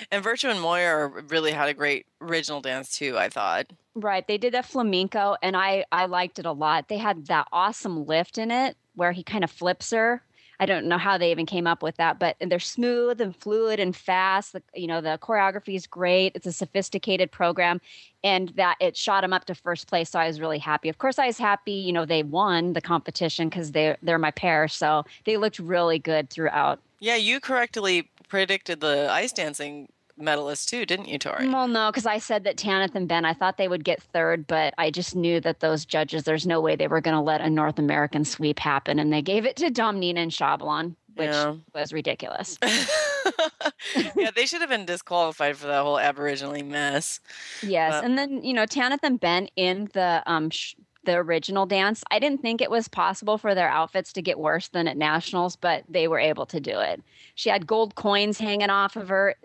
And 0.10 0.24
Virtue 0.24 0.48
and 0.48 0.62
Moir 0.62 1.24
really 1.28 1.52
had 1.52 1.70
a 1.70 1.74
great 1.74 2.06
original 2.22 2.62
dance 2.62 2.98
too. 2.98 3.18
I 3.18 3.30
thought. 3.30 3.68
Right. 3.94 4.26
They 4.26 4.38
did 4.38 4.56
a 4.56 4.64
flamenco 4.64 5.36
and 5.42 5.56
I 5.56 5.86
I 5.92 6.06
liked 6.06 6.40
it 6.40 6.46
a 6.46 6.52
lot. 6.52 6.88
They 6.88 6.98
had 6.98 7.28
that 7.28 7.48
awesome 7.52 8.06
lift 8.06 8.38
in 8.38 8.52
it 8.52 8.78
where 8.96 9.12
he 9.12 9.24
kind 9.24 9.44
of 9.44 9.52
flips 9.52 9.92
her. 9.92 10.24
I 10.62 10.68
don't 10.68 10.86
know 10.86 11.00
how 11.00 11.18
they 11.18 11.32
even 11.32 11.48
came 11.48 11.66
up 11.66 11.82
with 11.82 11.98
that, 11.98 12.20
but 12.20 12.38
they're 12.40 12.60
smooth 12.60 13.20
and 13.20 13.36
fluid 13.36 13.80
and 13.80 13.96
fast. 13.96 14.54
The, 14.54 14.62
you 14.76 14.86
know, 14.86 15.02
the 15.02 15.18
choreography 15.20 15.76
is 15.76 15.88
great. 15.88 16.34
It's 16.36 16.46
a 16.46 16.52
sophisticated 16.52 17.32
program 17.32 17.82
and 18.24 18.50
that 18.50 18.78
it 18.80 18.96
shot 18.96 19.22
them 19.22 19.34
up 19.34 19.46
to 19.46 19.56
first 19.56 19.88
place. 19.88 20.12
So 20.12 20.20
I 20.20 20.28
was 20.28 20.40
really 20.40 20.60
happy. 20.60 20.88
Of 20.88 21.00
course, 21.00 21.18
I 21.18 21.26
was 21.26 21.40
happy, 21.40 21.72
you 21.72 21.92
know, 21.92 22.06
they 22.06 22.22
won 22.22 22.74
the 22.74 22.82
competition 22.82 23.50
because 23.50 23.72
they, 23.72 23.98
they're 24.04 24.20
my 24.20 24.30
pair. 24.30 24.68
So 24.68 25.04
they 25.26 25.38
looked 25.38 25.58
really 25.58 25.98
good 25.98 26.30
throughout. 26.30 26.80
Yeah, 27.00 27.16
you 27.16 27.40
correctly 27.40 28.08
predicted 28.30 28.82
the 28.82 29.10
ice 29.10 29.34
dancing 29.34 29.90
medalists 30.22 30.66
too, 30.68 30.86
didn't 30.86 31.08
you, 31.08 31.18
Tori? 31.18 31.48
Well, 31.48 31.68
no, 31.68 31.90
because 31.92 32.06
I 32.06 32.18
said 32.20 32.44
that 32.46 32.58
Tanith 32.58 32.96
and 32.96 33.08
Ben, 33.08 33.26
I 33.26 33.34
thought 33.34 33.58
they 33.58 33.68
would 33.68 33.84
get 33.84 34.02
third, 34.02 34.48
but 34.48 34.74
I 34.78 34.92
just 34.92 35.16
knew 35.16 35.40
that 35.42 35.60
those 35.60 35.86
judges, 35.86 36.24
there's 36.24 36.46
no 36.48 36.62
way 36.62 36.76
they 36.76 36.88
were 36.88 37.02
going 37.02 37.16
to 37.16 37.22
let 37.22 37.42
a 37.42 37.50
North 37.50 37.80
American 37.80 38.24
sweep 38.26 38.60
happen. 38.60 39.00
And 39.00 39.12
they 39.12 39.22
gave 39.22 39.46
it 39.46 39.56
to 39.58 39.70
Domnina 39.70 40.18
and 40.20 40.32
Shabalin, 40.32 40.96
which 41.16 41.30
Yeah. 41.30 41.56
was 41.74 41.92
ridiculous. 41.94 42.58
yeah, 44.16 44.32
they 44.36 44.46
should 44.46 44.62
have 44.62 44.70
been 44.70 44.86
disqualified 44.86 45.58
for 45.58 45.68
that 45.68 45.84
whole 45.84 46.00
Aboriginal 46.00 46.62
mess. 46.64 47.20
Yes. 47.62 47.94
Uh, 47.94 48.02
and 48.04 48.18
then, 48.18 48.44
you 48.44 48.54
know, 48.54 48.66
Tanith 48.66 49.02
and 49.04 49.20
Ben 49.20 49.48
in 49.56 49.90
the, 49.94 50.24
um, 50.26 50.50
sh- 50.50 50.76
the 51.04 51.16
original 51.16 51.66
dance, 51.66 52.04
I 52.12 52.20
didn't 52.20 52.42
think 52.44 52.62
it 52.62 52.70
was 52.70 52.88
possible 52.88 53.40
for 53.40 53.56
their 53.56 53.70
outfits 53.70 54.14
to 54.14 54.22
get 54.22 54.38
worse 54.40 54.68
than 54.68 54.88
at 54.88 54.98
nationals, 54.98 55.56
but 55.56 55.84
they 55.90 56.08
were 56.08 56.20
able 56.20 56.46
to 56.46 56.60
do 56.60 56.80
it. 56.80 57.02
She 57.34 57.50
had 57.50 57.66
gold 57.66 57.96
coins 57.96 58.38
hanging 58.38 58.70
off 58.70 58.96
of 58.96 59.10
her. 59.10 59.36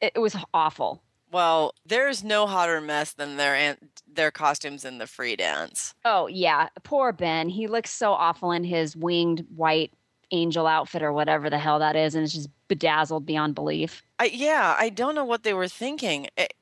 It, 0.00 0.12
it 0.16 0.18
was 0.18 0.36
awful. 0.54 1.02
Well, 1.30 1.74
there's 1.84 2.24
no 2.24 2.46
hotter 2.46 2.80
mess 2.80 3.12
than 3.12 3.36
their 3.36 3.76
their 4.10 4.30
costumes 4.30 4.84
in 4.84 4.98
the 4.98 5.06
free 5.06 5.36
dance. 5.36 5.94
Oh 6.04 6.26
yeah, 6.26 6.68
poor 6.84 7.12
Ben. 7.12 7.48
He 7.48 7.66
looks 7.66 7.90
so 7.90 8.12
awful 8.12 8.50
in 8.50 8.64
his 8.64 8.96
winged 8.96 9.44
white 9.54 9.92
angel 10.30 10.66
outfit 10.66 11.02
or 11.02 11.12
whatever 11.12 11.50
the 11.50 11.58
hell 11.58 11.78
that 11.78 11.96
is, 11.96 12.14
and 12.14 12.24
it's 12.24 12.32
just 12.32 12.48
bedazzled 12.68 13.26
beyond 13.26 13.54
belief. 13.54 14.02
I 14.18 14.26
yeah, 14.26 14.74
I 14.78 14.88
don't 14.88 15.14
know 15.14 15.24
what 15.24 15.42
they 15.42 15.52
were 15.52 15.68
thinking. 15.68 16.28
It, 16.36 16.54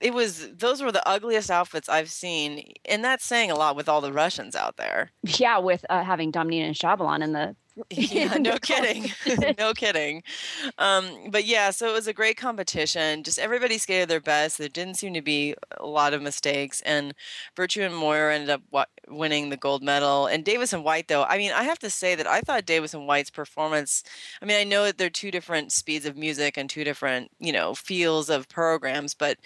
it 0.00 0.14
was 0.14 0.50
those 0.56 0.82
were 0.82 0.92
the 0.92 1.06
ugliest 1.06 1.50
outfits 1.50 1.88
I've 1.88 2.10
seen, 2.10 2.72
and 2.84 3.04
that's 3.04 3.24
saying 3.24 3.50
a 3.50 3.56
lot 3.56 3.76
with 3.76 3.88
all 3.88 4.00
the 4.00 4.12
Russians 4.12 4.56
out 4.56 4.76
there. 4.76 5.12
Yeah, 5.22 5.58
with 5.58 5.84
uh, 5.90 6.02
having 6.02 6.32
Domnina 6.32 6.66
and 6.66 6.76
Shabalin 6.76 7.22
in 7.22 7.32
the 7.32 7.56
Yeah, 7.90 8.34
no 8.38 8.58
kidding. 8.58 9.10
no 9.58 9.72
kidding. 9.74 10.22
Um, 10.78 11.30
but 11.30 11.44
yeah, 11.44 11.70
so 11.70 11.88
it 11.88 11.92
was 11.92 12.06
a 12.06 12.12
great 12.12 12.36
competition. 12.36 13.22
Just 13.22 13.38
everybody 13.38 13.78
skated 13.78 14.08
their 14.08 14.20
best. 14.20 14.58
There 14.58 14.68
didn't 14.68 14.96
seem 14.96 15.14
to 15.14 15.22
be 15.22 15.54
a 15.78 15.86
lot 15.86 16.14
of 16.14 16.22
mistakes. 16.22 16.80
And 16.82 17.14
Virtue 17.56 17.82
and 17.82 17.94
Moir 17.96 18.30
ended 18.30 18.50
up 18.50 18.62
wa- 18.70 18.86
winning 19.08 19.50
the 19.50 19.56
gold 19.56 19.82
medal. 19.82 20.26
And 20.26 20.44
Davis 20.44 20.72
and 20.72 20.84
White, 20.84 21.08
though, 21.08 21.24
I 21.24 21.38
mean, 21.38 21.52
I 21.52 21.64
have 21.64 21.78
to 21.80 21.90
say 21.90 22.14
that 22.14 22.26
I 22.26 22.40
thought 22.40 22.66
Davis 22.66 22.94
and 22.94 23.06
White's 23.06 23.30
performance, 23.30 24.02
I 24.40 24.44
mean, 24.46 24.56
I 24.56 24.64
know 24.64 24.84
that 24.84 24.98
they're 24.98 25.10
two 25.10 25.30
different 25.30 25.72
speeds 25.72 26.06
of 26.06 26.16
music 26.16 26.56
and 26.56 26.68
two 26.68 26.84
different, 26.84 27.30
you 27.38 27.52
know, 27.52 27.74
feels 27.74 28.30
of 28.30 28.48
programs, 28.48 29.14
but 29.14 29.38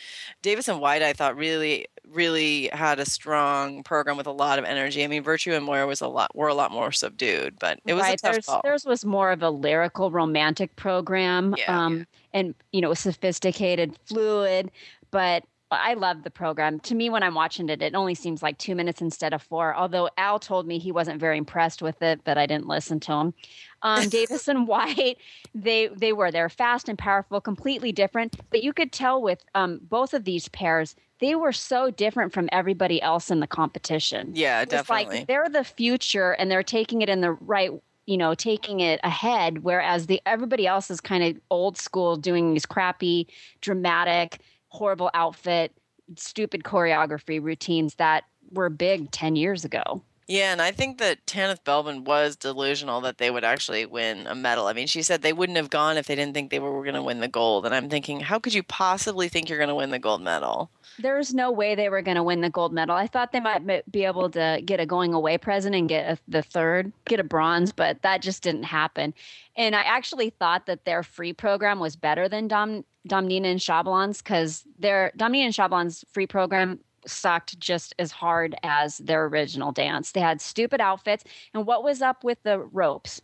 Davis 0.42 0.68
and 0.68 0.80
White, 0.80 1.02
I 1.02 1.12
thought 1.12 1.36
really, 1.36 1.86
really 2.08 2.68
had 2.72 2.98
a 3.00 3.04
strong 3.06 3.82
program 3.82 4.16
with 4.16 4.26
a 4.26 4.32
lot 4.32 4.58
of 4.58 4.64
energy. 4.64 5.04
I 5.04 5.06
mean, 5.06 5.22
Virtue 5.22 5.52
and 5.52 5.64
Moir 5.64 5.86
was 5.86 6.00
a 6.00 6.08
lot, 6.08 6.34
were 6.34 6.48
a 6.48 6.54
lot 6.54 6.70
more 6.72 6.92
subdued, 6.92 7.58
but 7.58 7.80
it 7.86 7.94
was 7.94 8.02
right. 8.02 8.14
a 8.14 8.16
tough 8.16 8.32
Theirs, 8.32 8.46
call. 8.46 8.60
theirs 8.62 8.84
was 8.84 9.04
more 9.04 9.30
of 9.30 9.42
a 9.42 9.50
lyrical, 9.50 10.10
romantic 10.10 10.74
program, 10.76 11.54
Yeah. 11.58 11.84
um, 11.86 12.06
and 12.32 12.54
you 12.72 12.80
know, 12.80 12.94
sophisticated, 12.94 13.96
fluid. 14.06 14.70
But 15.10 15.44
I 15.70 15.94
love 15.94 16.22
the 16.22 16.30
program. 16.30 16.80
To 16.80 16.94
me, 16.94 17.10
when 17.10 17.22
I'm 17.22 17.34
watching 17.34 17.68
it, 17.68 17.82
it 17.82 17.94
only 17.94 18.14
seems 18.14 18.42
like 18.42 18.56
two 18.58 18.74
minutes 18.74 19.02
instead 19.02 19.34
of 19.34 19.42
four. 19.42 19.74
Although 19.74 20.08
Al 20.16 20.38
told 20.38 20.66
me 20.66 20.78
he 20.78 20.92
wasn't 20.92 21.20
very 21.20 21.36
impressed 21.36 21.82
with 21.82 22.00
it, 22.02 22.20
but 22.24 22.38
I 22.38 22.46
didn't 22.46 22.68
listen 22.68 23.00
to 23.00 23.12
him. 23.12 23.34
Um, 23.82 24.08
Davis 24.08 24.48
and 24.48 24.66
White, 24.66 25.18
they 25.54 25.88
they 25.88 26.12
were 26.12 26.30
they're 26.30 26.48
fast 26.48 26.88
and 26.88 26.98
powerful, 26.98 27.40
completely 27.40 27.92
different. 27.92 28.36
But 28.50 28.62
you 28.62 28.72
could 28.72 28.92
tell 28.92 29.20
with 29.20 29.44
um, 29.54 29.80
both 29.82 30.14
of 30.14 30.24
these 30.24 30.48
pairs, 30.48 30.96
they 31.20 31.34
were 31.34 31.52
so 31.52 31.90
different 31.90 32.32
from 32.32 32.48
everybody 32.50 33.02
else 33.02 33.30
in 33.30 33.40
the 33.40 33.46
competition. 33.46 34.32
Yeah, 34.34 34.62
It's 34.62 34.70
definitely. 34.70 35.18
like 35.18 35.26
they're 35.26 35.48
the 35.50 35.64
future 35.64 36.32
and 36.32 36.50
they're 36.50 36.62
taking 36.62 37.02
it 37.02 37.08
in 37.08 37.20
the 37.20 37.32
right 37.32 37.72
you 38.06 38.16
know 38.16 38.34
taking 38.34 38.80
it 38.80 38.98
ahead 39.04 39.62
whereas 39.62 40.06
the 40.06 40.18
everybody 40.24 40.66
else 40.66 40.90
is 40.90 40.98
kind 40.98 41.22
of 41.22 41.38
old 41.50 41.76
school 41.76 42.16
doing 42.16 42.54
these 42.54 42.64
crappy 42.64 43.28
dramatic 43.60 44.38
horrible 44.68 45.10
outfit 45.14 45.72
stupid 46.16 46.64
choreography 46.64 47.42
routines 47.42 47.96
that 47.96 48.24
were 48.50 48.70
big 48.70 49.10
10 49.10 49.36
years 49.36 49.64
ago 49.64 50.02
Yeah, 50.26 50.52
and 50.52 50.62
I 50.62 50.70
think 50.72 50.98
that 50.98 51.26
Tanith 51.26 51.64
Belbin 51.64 52.04
was 52.04 52.36
delusional 52.36 53.00
that 53.02 53.18
they 53.18 53.30
would 53.30 53.44
actually 53.44 53.86
win 53.86 54.26
a 54.26 54.34
medal. 54.34 54.66
I 54.66 54.72
mean, 54.74 54.86
she 54.86 55.02
said 55.02 55.22
they 55.22 55.32
wouldn't 55.32 55.56
have 55.56 55.70
gone 55.70 55.96
if 55.96 56.06
they 56.06 56.14
didn't 56.14 56.34
think 56.34 56.50
they 56.50 56.58
were, 56.58 56.82
going 56.82 56.94
to 56.94 57.02
win 57.02 57.20
the 57.20 57.28
gold. 57.28 57.64
And 57.64 57.74
I'm 57.74 57.88
thinking, 57.88 58.20
how 58.20 58.38
could 58.38 58.52
you 58.52 58.62
possibly 58.62 59.28
think 59.28 59.48
you're 59.48 59.58
going 59.58 59.70
to 59.70 59.74
win 59.74 59.90
the 59.90 59.98
gold 59.98 60.22
medal? 60.22 60.70
there's 60.98 61.32
no 61.32 61.50
way 61.50 61.74
they 61.74 61.88
were 61.88 62.02
going 62.02 62.16
to 62.16 62.22
win 62.22 62.40
the 62.40 62.50
gold 62.50 62.72
medal 62.72 62.94
i 62.94 63.06
thought 63.06 63.32
they 63.32 63.40
might 63.40 63.90
be 63.90 64.04
able 64.04 64.28
to 64.30 64.60
get 64.64 64.80
a 64.80 64.86
going 64.86 65.14
away 65.14 65.38
present 65.38 65.74
and 65.74 65.88
get 65.88 66.10
a, 66.10 66.18
the 66.28 66.42
third 66.42 66.92
get 67.04 67.20
a 67.20 67.24
bronze 67.24 67.72
but 67.72 68.00
that 68.02 68.20
just 68.20 68.42
didn't 68.42 68.64
happen 68.64 69.14
and 69.56 69.74
i 69.74 69.80
actually 69.80 70.30
thought 70.30 70.66
that 70.66 70.84
their 70.84 71.02
free 71.02 71.32
program 71.32 71.78
was 71.78 71.96
better 71.96 72.28
than 72.28 72.48
Dom, 72.48 72.84
domnina 73.08 73.48
and 73.48 73.60
Shabalin's 73.60 74.22
because 74.22 74.64
their 74.78 75.12
domnina 75.16 75.46
and 75.46 75.54
Shabalin's 75.54 76.04
free 76.12 76.26
program 76.26 76.80
sucked 77.06 77.58
just 77.58 77.94
as 77.98 78.10
hard 78.10 78.54
as 78.62 78.98
their 78.98 79.24
original 79.26 79.72
dance 79.72 80.12
they 80.12 80.20
had 80.20 80.40
stupid 80.40 80.80
outfits 80.80 81.24
and 81.54 81.66
what 81.66 81.82
was 81.82 82.02
up 82.02 82.24
with 82.24 82.42
the 82.42 82.58
ropes 82.58 83.22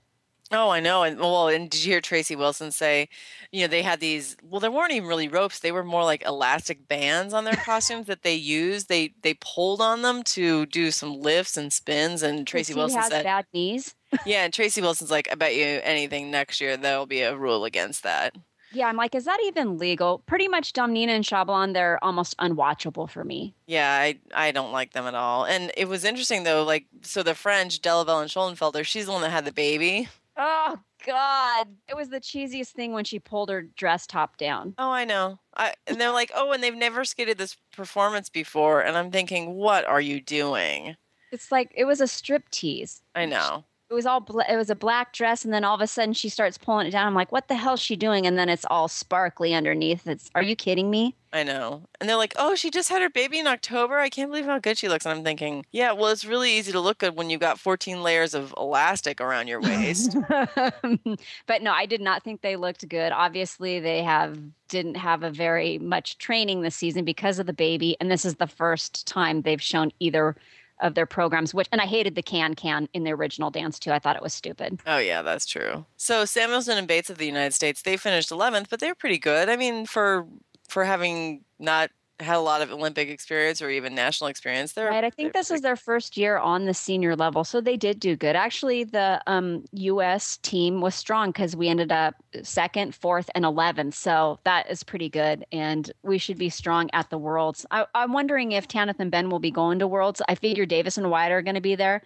Oh, 0.52 0.68
I 0.68 0.80
know. 0.80 1.02
And 1.02 1.18
well, 1.18 1.48
and 1.48 1.70
did 1.70 1.84
you 1.84 1.92
hear 1.92 2.00
Tracy 2.00 2.36
Wilson 2.36 2.70
say, 2.70 3.08
you 3.50 3.62
know, 3.62 3.66
they 3.66 3.82
had 3.82 4.00
these 4.00 4.36
well, 4.42 4.60
there 4.60 4.70
weren't 4.70 4.92
even 4.92 5.08
really 5.08 5.26
ropes. 5.26 5.58
They 5.58 5.72
were 5.72 5.82
more 5.82 6.04
like 6.04 6.24
elastic 6.24 6.86
bands 6.86 7.32
on 7.32 7.44
their 7.44 7.56
costumes 7.56 8.06
that 8.06 8.22
they 8.22 8.34
used. 8.34 8.88
They 8.88 9.14
they 9.22 9.34
pulled 9.34 9.80
on 9.80 10.02
them 10.02 10.22
to 10.24 10.66
do 10.66 10.90
some 10.90 11.20
lifts 11.20 11.56
and 11.56 11.72
spins 11.72 12.22
and 12.22 12.46
Tracy 12.46 12.74
Wilson 12.74 13.00
has 13.00 13.10
said, 13.10 13.24
bad 13.24 13.46
knees 13.54 13.94
Yeah, 14.26 14.44
and 14.44 14.52
Tracy 14.52 14.82
Wilson's 14.82 15.10
like, 15.10 15.28
I 15.32 15.34
bet 15.34 15.56
you 15.56 15.80
anything 15.82 16.30
next 16.30 16.60
year 16.60 16.76
there'll 16.76 17.06
be 17.06 17.22
a 17.22 17.36
rule 17.36 17.64
against 17.64 18.02
that. 18.02 18.34
Yeah 18.74 18.88
i'm 18.88 18.96
like 18.96 19.14
is 19.14 19.24
that 19.24 19.38
even 19.44 19.78
legal 19.78 20.18
pretty 20.26 20.48
much 20.48 20.72
domnina 20.72 21.10
and 21.10 21.24
Shabalin 21.24 21.72
they're 21.74 22.02
almost 22.02 22.36
unwatchable 22.38 23.08
for 23.08 23.24
me 23.24 23.54
Yeah, 23.66 23.90
I 23.90 24.18
I 24.34 24.50
don't 24.50 24.72
like 24.72 24.92
them 24.92 25.06
at 25.06 25.14
all. 25.14 25.44
And 25.46 25.72
it 25.76 25.88
was 25.88 26.04
interesting 26.04 26.44
though, 26.44 26.64
like 26.64 26.86
so 27.02 27.22
the 27.22 27.34
French, 27.34 27.80
Delobel 27.80 28.20
and 28.20 28.30
Schoenfelder, 28.30 28.84
she's 28.84 29.06
the 29.06 29.12
one 29.12 29.22
that 29.22 29.30
had 29.30 29.44
the 29.44 29.52
baby. 29.52 30.08
Oh 30.36 30.78
God! 31.06 31.68
It 31.88 31.96
was 31.96 32.08
the 32.08 32.20
cheesiest 32.20 32.70
thing 32.70 32.92
when 32.92 33.04
she 33.04 33.18
pulled 33.18 33.50
her 33.50 33.62
dress 33.62 34.06
top 34.06 34.36
down. 34.36 34.74
Oh, 34.78 34.90
I 34.90 35.04
know. 35.04 35.38
I 35.56 35.74
and 35.86 36.00
they're 36.00 36.10
like, 36.10 36.32
oh, 36.34 36.52
and 36.52 36.62
they've 36.62 36.74
never 36.74 37.04
skated 37.04 37.38
this 37.38 37.56
performance 37.72 38.28
before, 38.28 38.80
and 38.80 38.96
I'm 38.96 39.10
thinking, 39.10 39.54
what 39.54 39.84
are 39.86 40.00
you 40.00 40.20
doing? 40.20 40.96
It's 41.30 41.52
like 41.52 41.70
it 41.74 41.84
was 41.84 42.00
a 42.00 42.06
strip 42.06 42.48
tease. 42.50 43.02
I 43.14 43.26
know. 43.26 43.64
It 43.90 43.94
was 43.94 44.06
all 44.06 44.20
bla- 44.20 44.46
it 44.48 44.56
was 44.56 44.70
a 44.70 44.74
black 44.74 45.12
dress, 45.12 45.44
and 45.44 45.52
then 45.52 45.62
all 45.62 45.74
of 45.74 45.80
a 45.80 45.86
sudden 45.86 46.14
she 46.14 46.28
starts 46.28 46.56
pulling 46.56 46.86
it 46.86 46.90
down. 46.90 47.06
I'm 47.06 47.14
like, 47.14 47.32
what 47.32 47.48
the 47.48 47.54
hell 47.54 47.74
is 47.74 47.80
she 47.80 47.96
doing? 47.96 48.26
And 48.26 48.38
then 48.38 48.48
it's 48.48 48.64
all 48.70 48.88
sparkly 48.88 49.54
underneath. 49.54 50.06
It's 50.06 50.30
are 50.34 50.42
you 50.42 50.56
kidding 50.56 50.90
me? 50.90 51.16
I 51.34 51.42
know. 51.42 51.82
And 52.00 52.08
they're 52.08 52.16
like, 52.16 52.32
oh, 52.36 52.54
she 52.54 52.70
just 52.70 52.88
had 52.88 53.02
her 53.02 53.10
baby 53.10 53.40
in 53.40 53.48
October. 53.48 53.98
I 53.98 54.08
can't 54.08 54.30
believe 54.30 54.44
how 54.46 54.60
good 54.60 54.78
she 54.78 54.88
looks. 54.88 55.04
And 55.04 55.18
I'm 55.18 55.24
thinking, 55.24 55.66
yeah, 55.72 55.90
well, 55.90 56.12
it's 56.12 56.24
really 56.24 56.56
easy 56.56 56.70
to 56.70 56.78
look 56.78 56.98
good 56.98 57.16
when 57.16 57.28
you've 57.28 57.40
got 57.40 57.58
14 57.58 58.02
layers 58.02 58.34
of 58.34 58.54
elastic 58.56 59.20
around 59.20 59.48
your 59.48 59.60
waist. 59.60 60.16
but 60.28 61.62
no, 61.62 61.72
I 61.72 61.86
did 61.86 62.00
not 62.00 62.22
think 62.22 62.40
they 62.40 62.54
looked 62.54 62.88
good. 62.88 63.10
Obviously, 63.10 63.80
they 63.80 64.02
have 64.04 64.38
didn't 64.68 64.94
have 64.94 65.24
a 65.24 65.30
very 65.30 65.78
much 65.78 66.18
training 66.18 66.62
this 66.62 66.76
season 66.76 67.04
because 67.04 67.40
of 67.40 67.46
the 67.46 67.52
baby, 67.52 67.96
and 68.00 68.10
this 68.10 68.24
is 68.24 68.36
the 68.36 68.46
first 68.46 69.06
time 69.06 69.42
they've 69.42 69.60
shown 69.60 69.90
either 69.98 70.36
of 70.80 70.94
their 70.94 71.06
programs. 71.06 71.54
Which 71.54 71.68
and 71.72 71.80
I 71.80 71.86
hated 71.86 72.14
the 72.14 72.22
can 72.22 72.54
can 72.54 72.88
in 72.92 73.04
the 73.04 73.12
original 73.12 73.50
dance 73.50 73.78
too. 73.78 73.92
I 73.92 73.98
thought 73.98 74.16
it 74.16 74.22
was 74.22 74.34
stupid. 74.34 74.80
oh, 74.86 74.98
yeah, 74.98 75.22
that's 75.22 75.46
true. 75.46 75.84
So 75.96 76.24
Samuelson 76.24 76.78
and 76.78 76.88
Bates 76.88 77.10
of 77.10 77.18
the 77.18 77.26
United 77.26 77.54
States, 77.54 77.82
they 77.82 77.96
finished 77.96 78.30
11th, 78.30 78.66
but 78.68 78.80
they're 78.80 78.94
pretty 78.94 79.18
good. 79.18 79.48
I 79.48 79.56
mean, 79.56 79.86
for 79.86 80.26
for 80.68 80.84
having 80.84 81.42
not 81.58 81.90
had 82.20 82.36
a 82.36 82.40
lot 82.40 82.62
of 82.62 82.70
Olympic 82.70 83.08
experience 83.08 83.60
or 83.60 83.70
even 83.70 83.94
national 83.94 84.28
experience, 84.28 84.72
they're 84.72 84.88
Right. 84.88 85.02
I 85.02 85.10
think 85.10 85.32
this 85.32 85.50
is 85.50 85.62
their 85.62 85.76
first 85.76 86.16
year 86.16 86.38
on 86.38 86.64
the 86.64 86.74
senior 86.74 87.16
level, 87.16 87.42
so 87.42 87.60
they 87.60 87.76
did 87.76 87.98
do 87.98 88.14
good. 88.14 88.36
Actually, 88.36 88.84
the 88.84 89.20
um, 89.26 89.64
U.S. 89.72 90.36
team 90.38 90.80
was 90.80 90.94
strong 90.94 91.30
because 91.30 91.56
we 91.56 91.68
ended 91.68 91.90
up 91.90 92.14
second, 92.42 92.94
fourth, 92.94 93.28
and 93.34 93.44
eleventh. 93.44 93.94
So 93.94 94.38
that 94.44 94.70
is 94.70 94.84
pretty 94.84 95.08
good, 95.08 95.44
and 95.50 95.90
we 96.02 96.18
should 96.18 96.38
be 96.38 96.50
strong 96.50 96.88
at 96.92 97.10
the 97.10 97.18
Worlds. 97.18 97.66
I, 97.70 97.86
I'm 97.94 98.12
wondering 98.12 98.52
if 98.52 98.68
Tanith 98.68 99.00
and 99.00 99.10
Ben 99.10 99.28
will 99.28 99.40
be 99.40 99.50
going 99.50 99.80
to 99.80 99.88
Worlds. 99.88 100.22
I 100.28 100.36
figure 100.36 100.66
Davis 100.66 100.96
and 100.96 101.10
White 101.10 101.32
are 101.32 101.42
going 101.42 101.56
to 101.56 101.60
be 101.60 101.74
there. 101.74 102.02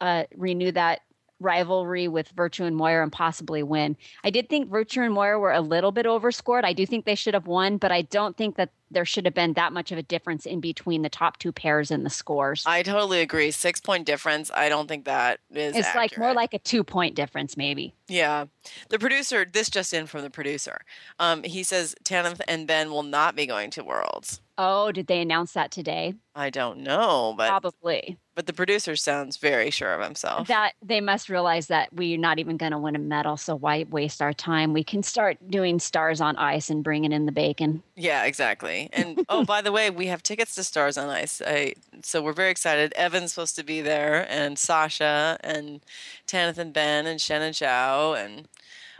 Uh, 0.00 0.24
renew 0.36 0.72
that 0.72 1.02
rivalry 1.42 2.08
with 2.08 2.28
Virtue 2.30 2.64
and 2.64 2.76
Moir 2.76 3.02
and 3.02 3.12
possibly 3.12 3.62
win. 3.62 3.96
I 4.24 4.30
did 4.30 4.48
think 4.48 4.70
Virtue 4.70 5.02
and 5.02 5.12
Moir 5.14 5.38
were 5.38 5.52
a 5.52 5.60
little 5.60 5.92
bit 5.92 6.06
overscored. 6.06 6.64
I 6.64 6.72
do 6.72 6.86
think 6.86 7.04
they 7.04 7.14
should 7.14 7.34
have 7.34 7.46
won, 7.46 7.76
but 7.78 7.90
I 7.90 8.02
don't 8.02 8.36
think 8.36 8.56
that 8.56 8.70
there 8.92 9.04
should 9.04 9.24
have 9.24 9.34
been 9.34 9.54
that 9.54 9.72
much 9.72 9.90
of 9.90 9.98
a 9.98 10.02
difference 10.02 10.44
in 10.44 10.60
between 10.60 11.02
the 11.02 11.08
top 11.08 11.38
two 11.38 11.50
pairs 11.50 11.90
in 11.90 12.04
the 12.04 12.10
scores. 12.10 12.62
I 12.66 12.82
totally 12.82 13.20
agree. 13.20 13.50
Six 13.50 13.80
point 13.80 14.06
difference. 14.06 14.50
I 14.54 14.68
don't 14.68 14.86
think 14.86 15.06
that 15.06 15.40
is. 15.50 15.76
it's 15.76 15.94
like 15.94 16.16
more 16.18 16.34
like 16.34 16.52
a 16.54 16.58
two 16.58 16.84
point 16.84 17.14
difference, 17.14 17.56
maybe. 17.56 17.94
Yeah. 18.08 18.44
The 18.90 18.98
producer, 18.98 19.46
this 19.50 19.70
just 19.70 19.94
in 19.94 20.06
from 20.06 20.22
the 20.22 20.30
producer. 20.30 20.82
Um, 21.18 21.42
he 21.42 21.62
says 21.62 21.94
Tanith 22.04 22.42
and 22.46 22.66
Ben 22.66 22.90
will 22.90 23.02
not 23.02 23.34
be 23.34 23.46
going 23.46 23.70
to 23.70 23.82
Worlds. 23.82 24.41
Oh, 24.58 24.92
did 24.92 25.06
they 25.06 25.20
announce 25.20 25.52
that 25.52 25.70
today? 25.70 26.14
I 26.34 26.50
don't 26.50 26.80
know, 26.80 27.34
but 27.36 27.48
Probably. 27.48 28.18
but 28.34 28.46
the 28.46 28.52
producer 28.52 28.96
sounds 28.96 29.38
very 29.38 29.70
sure 29.70 29.94
of 29.94 30.02
himself. 30.02 30.48
That 30.48 30.72
they 30.82 31.00
must 31.00 31.28
realize 31.28 31.68
that 31.68 31.92
we're 31.92 32.18
not 32.18 32.38
even 32.38 32.58
going 32.58 32.72
to 32.72 32.78
win 32.78 32.94
a 32.94 32.98
medal, 32.98 33.36
so 33.36 33.56
why 33.56 33.84
waste 33.88 34.20
our 34.20 34.32
time? 34.32 34.72
We 34.72 34.84
can 34.84 35.02
start 35.02 35.38
doing 35.48 35.78
stars 35.78 36.20
on 36.20 36.36
ice 36.36 36.68
and 36.68 36.84
bringing 36.84 37.12
in 37.12 37.24
the 37.26 37.32
bacon. 37.32 37.82
yeah, 37.96 38.24
exactly. 38.24 38.90
And 38.92 39.24
oh, 39.28 39.44
by 39.44 39.62
the 39.62 39.72
way, 39.72 39.88
we 39.90 40.06
have 40.06 40.22
tickets 40.22 40.54
to 40.56 40.64
Stars 40.64 40.98
on 40.98 41.08
Ice. 41.08 41.40
I, 41.46 41.74
so 42.02 42.22
we're 42.22 42.32
very 42.32 42.50
excited. 42.50 42.92
Evan's 42.94 43.32
supposed 43.32 43.56
to 43.56 43.64
be 43.64 43.80
there, 43.80 44.26
and 44.30 44.58
Sasha, 44.58 45.38
and 45.40 45.80
Tanith 46.26 46.58
and 46.58 46.72
Ben, 46.72 47.06
and 47.06 47.20
Shen 47.20 47.42
and 47.42 47.54
Zhao, 47.54 48.22
and 48.22 48.48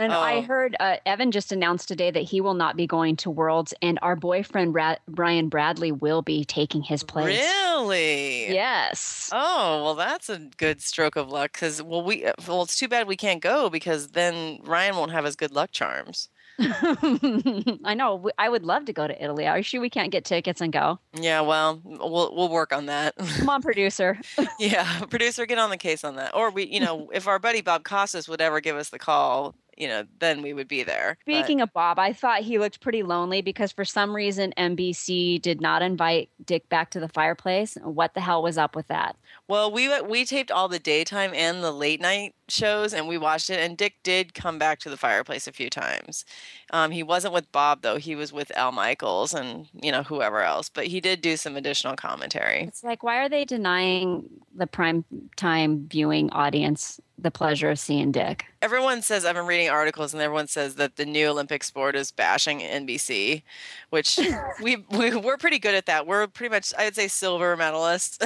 And 0.02 0.12
I 0.12 0.36
Oh. 0.38 0.42
heard 0.42 0.76
uh, 0.80 0.96
Evan 1.06 1.30
just 1.30 1.52
announced 1.52 1.88
today 1.88 2.10
that 2.10 2.22
he 2.24 2.40
will 2.40 2.54
not 2.54 2.76
be 2.76 2.86
going 2.86 3.16
to 3.16 3.30
Worlds, 3.30 3.72
and 3.80 3.98
our 4.02 4.16
boyfriend 4.16 4.74
Ra- 4.74 4.96
Ryan 5.08 5.48
Bradley 5.48 5.92
will 5.92 6.22
be 6.22 6.44
taking 6.44 6.82
his 6.82 7.02
place. 7.02 7.38
really, 7.40 8.52
Yes. 8.52 9.30
Oh 9.32 9.82
well, 9.84 9.94
that's 9.94 10.28
a 10.28 10.38
good 10.56 10.80
stroke 10.82 11.16
of 11.16 11.30
luck. 11.30 11.52
Because 11.52 11.82
well, 11.82 12.02
we 12.02 12.24
well, 12.46 12.62
it's 12.62 12.76
too 12.78 12.88
bad 12.88 13.06
we 13.06 13.16
can't 13.16 13.40
go 13.40 13.70
because 13.70 14.08
then 14.08 14.58
Ryan 14.64 14.96
won't 14.96 15.12
have 15.12 15.24
his 15.24 15.36
good 15.36 15.52
luck 15.52 15.70
charms. 15.72 16.28
I 16.58 17.94
know. 17.96 18.30
I 18.38 18.48
would 18.48 18.64
love 18.64 18.84
to 18.86 18.92
go 18.92 19.06
to 19.06 19.22
Italy. 19.24 19.46
Are 19.46 19.56
you 19.56 19.62
sure 19.62 19.80
we 19.80 19.90
can't 19.90 20.10
get 20.12 20.24
tickets 20.24 20.60
and 20.60 20.72
go? 20.72 20.98
Yeah, 21.18 21.40
well, 21.40 21.80
we'll 21.84 22.34
we'll 22.34 22.48
work 22.48 22.72
on 22.72 22.86
that. 22.86 23.14
Come 23.16 23.48
on, 23.48 23.62
producer. 23.62 24.18
yeah, 24.58 25.00
producer, 25.10 25.46
get 25.46 25.58
on 25.58 25.70
the 25.70 25.76
case 25.78 26.04
on 26.04 26.16
that. 26.16 26.34
Or 26.34 26.50
we, 26.50 26.66
you 26.66 26.80
know, 26.80 27.10
if 27.12 27.26
our 27.26 27.38
buddy 27.38 27.62
Bob 27.62 27.84
Costas 27.84 28.28
would 28.28 28.40
ever 28.40 28.60
give 28.60 28.76
us 28.76 28.90
the 28.90 28.98
call, 28.98 29.54
you 29.82 29.88
know, 29.88 30.04
then 30.20 30.42
we 30.42 30.52
would 30.52 30.68
be 30.68 30.84
there. 30.84 31.18
But- 31.26 31.34
Speaking 31.34 31.60
of 31.60 31.72
Bob, 31.72 31.98
I 31.98 32.12
thought 32.12 32.42
he 32.42 32.58
looked 32.58 32.80
pretty 32.80 33.02
lonely 33.02 33.42
because 33.42 33.72
for 33.72 33.84
some 33.84 34.14
reason 34.14 34.54
NBC 34.56 35.42
did 35.42 35.60
not 35.60 35.82
invite 35.82 36.30
Dick 36.44 36.68
back 36.68 36.90
to 36.90 37.00
the 37.00 37.08
fireplace. 37.08 37.76
What 37.82 38.14
the 38.14 38.20
hell 38.20 38.44
was 38.44 38.56
up 38.56 38.76
with 38.76 38.86
that? 38.86 39.16
Well, 39.48 39.70
we 39.70 40.00
we 40.02 40.24
taped 40.24 40.50
all 40.50 40.68
the 40.68 40.78
daytime 40.78 41.32
and 41.34 41.62
the 41.62 41.72
late 41.72 42.00
night 42.00 42.34
shows, 42.48 42.94
and 42.94 43.08
we 43.08 43.18
watched 43.18 43.50
it. 43.50 43.58
And 43.58 43.76
Dick 43.76 43.96
did 44.02 44.34
come 44.34 44.58
back 44.58 44.78
to 44.80 44.90
the 44.90 44.96
fireplace 44.96 45.46
a 45.46 45.52
few 45.52 45.68
times. 45.68 46.24
Um, 46.70 46.90
he 46.90 47.02
wasn't 47.02 47.34
with 47.34 47.50
Bob 47.52 47.82
though; 47.82 47.96
he 47.96 48.14
was 48.14 48.32
with 48.32 48.56
Al 48.56 48.72
Michaels 48.72 49.34
and 49.34 49.68
you 49.72 49.90
know 49.90 50.04
whoever 50.04 50.42
else. 50.42 50.68
But 50.68 50.86
he 50.86 51.00
did 51.00 51.20
do 51.20 51.36
some 51.36 51.56
additional 51.56 51.96
commentary. 51.96 52.62
It's 52.62 52.84
like, 52.84 53.02
why 53.02 53.18
are 53.18 53.28
they 53.28 53.44
denying 53.44 54.28
the 54.54 54.66
prime 54.66 55.04
time 55.36 55.86
viewing 55.88 56.30
audience 56.30 57.00
the 57.18 57.30
pleasure 57.30 57.70
of 57.70 57.78
seeing 57.78 58.12
Dick? 58.12 58.46
everyone 58.62 59.02
says 59.02 59.24
I've 59.24 59.34
been 59.34 59.46
reading 59.46 59.68
articles, 59.68 60.14
and 60.14 60.22
everyone 60.22 60.46
says 60.46 60.76
that 60.76 60.96
the 60.96 61.04
new 61.04 61.26
Olympic 61.26 61.64
sport 61.64 61.96
is 61.96 62.12
bashing 62.12 62.60
NBC, 62.60 63.42
which 63.90 64.18
we, 64.62 64.76
we 64.90 65.14
we're 65.16 65.36
pretty 65.36 65.58
good 65.58 65.74
at 65.74 65.86
that. 65.86 66.06
We're 66.06 66.28
pretty 66.28 66.54
much 66.54 66.72
I 66.78 66.84
would 66.84 66.94
say 66.94 67.08
silver 67.08 67.56
medalists. 67.56 68.18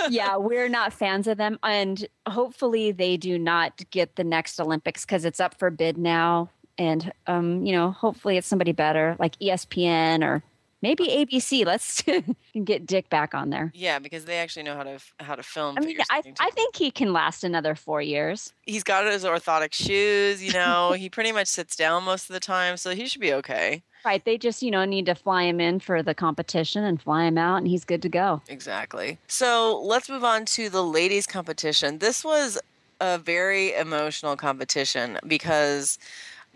yeah, 0.10 0.36
we're 0.36 0.55
not 0.68 0.92
fans 0.92 1.26
of 1.26 1.38
them. 1.38 1.58
And 1.62 2.06
hopefully 2.28 2.92
they 2.92 3.16
do 3.16 3.38
not 3.38 3.88
get 3.90 4.16
the 4.16 4.24
next 4.24 4.58
Olympics 4.60 5.04
because 5.04 5.24
it's 5.24 5.40
up 5.40 5.58
for 5.58 5.70
bid 5.70 5.98
now. 5.98 6.50
And, 6.78 7.12
um, 7.26 7.64
you 7.64 7.72
know, 7.72 7.90
hopefully 7.90 8.36
it's 8.36 8.46
somebody 8.46 8.72
better 8.72 9.16
like 9.18 9.38
ESPN 9.38 10.22
or 10.22 10.42
Maybe 10.82 11.10
uh 11.10 11.24
ABC. 11.24 11.64
Let's 11.64 12.02
get 12.64 12.86
Dick 12.86 13.08
back 13.08 13.34
on 13.34 13.50
there. 13.50 13.72
Yeah, 13.74 13.98
because 13.98 14.24
they 14.24 14.38
actually 14.38 14.64
know 14.64 14.76
how 14.76 14.84
to 14.84 14.98
how 15.20 15.34
to 15.34 15.42
film. 15.42 15.76
I 15.78 15.80
mean, 15.80 15.98
I, 16.10 16.22
I 16.38 16.50
think 16.50 16.76
he 16.76 16.90
can 16.90 17.12
last 17.12 17.44
another 17.44 17.74
four 17.74 18.02
years. 18.02 18.52
He's 18.62 18.84
got 18.84 19.06
his 19.06 19.24
orthotic 19.24 19.72
shoes. 19.72 20.42
You 20.42 20.52
know, 20.52 20.92
he 20.98 21.08
pretty 21.08 21.32
much 21.32 21.48
sits 21.48 21.76
down 21.76 22.04
most 22.04 22.28
of 22.28 22.34
the 22.34 22.40
time, 22.40 22.76
so 22.76 22.94
he 22.94 23.06
should 23.06 23.20
be 23.20 23.32
okay. 23.34 23.82
Right. 24.04 24.24
They 24.24 24.38
just, 24.38 24.62
you 24.62 24.70
know, 24.70 24.84
need 24.84 25.06
to 25.06 25.16
fly 25.16 25.42
him 25.42 25.60
in 25.60 25.80
for 25.80 26.00
the 26.00 26.14
competition 26.14 26.84
and 26.84 27.02
fly 27.02 27.24
him 27.24 27.36
out, 27.36 27.56
and 27.56 27.66
he's 27.66 27.84
good 27.84 28.02
to 28.02 28.08
go. 28.08 28.40
Exactly. 28.46 29.18
So 29.26 29.80
let's 29.82 30.08
move 30.08 30.22
on 30.22 30.44
to 30.46 30.68
the 30.68 30.84
ladies' 30.84 31.26
competition. 31.26 31.98
This 31.98 32.24
was 32.24 32.56
a 33.00 33.18
very 33.18 33.74
emotional 33.74 34.36
competition 34.36 35.18
because 35.26 35.98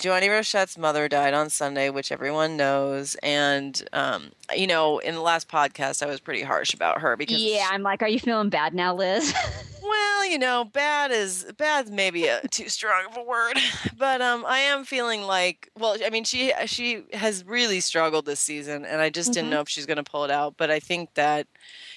Joannie 0.01 0.29
Rochette's 0.29 0.79
mother 0.79 1.09
died 1.09 1.35
on 1.35 1.51
Sunday, 1.51 1.91
which 1.91 2.11
everyone 2.11 2.57
knows. 2.57 3.17
And, 3.23 3.87
um, 3.93 4.33
you 4.57 4.67
know, 4.67 4.99
in 4.99 5.15
the 5.15 5.21
last 5.21 5.47
podcast, 5.47 6.03
I 6.03 6.07
was 6.07 6.21
pretty 6.21 6.41
harsh 6.41 6.73
about 6.73 7.03
her 7.03 7.19
because. 7.19 7.37
Yeah, 7.37 7.69
I'm 7.71 7.83
like, 7.83 8.01
are 8.01 8.09
you 8.09 8.19
feeling 8.19 8.49
bad 8.49 8.73
now, 8.73 8.95
Liz? 8.95 9.35
well, 9.83 10.27
you 10.27 10.39
know, 10.39 10.65
bad 10.65 11.11
is 11.11 11.45
bad. 11.59 11.91
Maybe 11.91 12.29
a 12.29 12.41
too 12.49 12.71
strong 12.71 13.05
of 13.11 13.17
a 13.19 13.23
word, 13.23 13.59
but 13.99 14.23
um, 14.23 14.47
I 14.47 14.61
am 14.61 14.85
feeling 14.85 15.23
like, 15.23 15.71
well, 15.79 15.99
I 16.03 16.09
mean, 16.09 16.25
she 16.25 16.53
she 16.65 17.03
has 17.13 17.45
really 17.45 17.81
struggled 17.81 18.25
this 18.25 18.41
season, 18.41 18.87
and 18.87 19.03
I 19.03 19.11
just 19.11 19.29
mm-hmm. 19.29 19.35
didn't 19.35 19.51
know 19.51 19.61
if 19.61 19.69
she's 19.69 19.87
going 19.87 19.99
to 19.99 20.03
pull 20.03 20.25
it 20.25 20.31
out. 20.31 20.55
But 20.57 20.71
I 20.71 20.81
think 20.81 21.13
that 21.15 21.47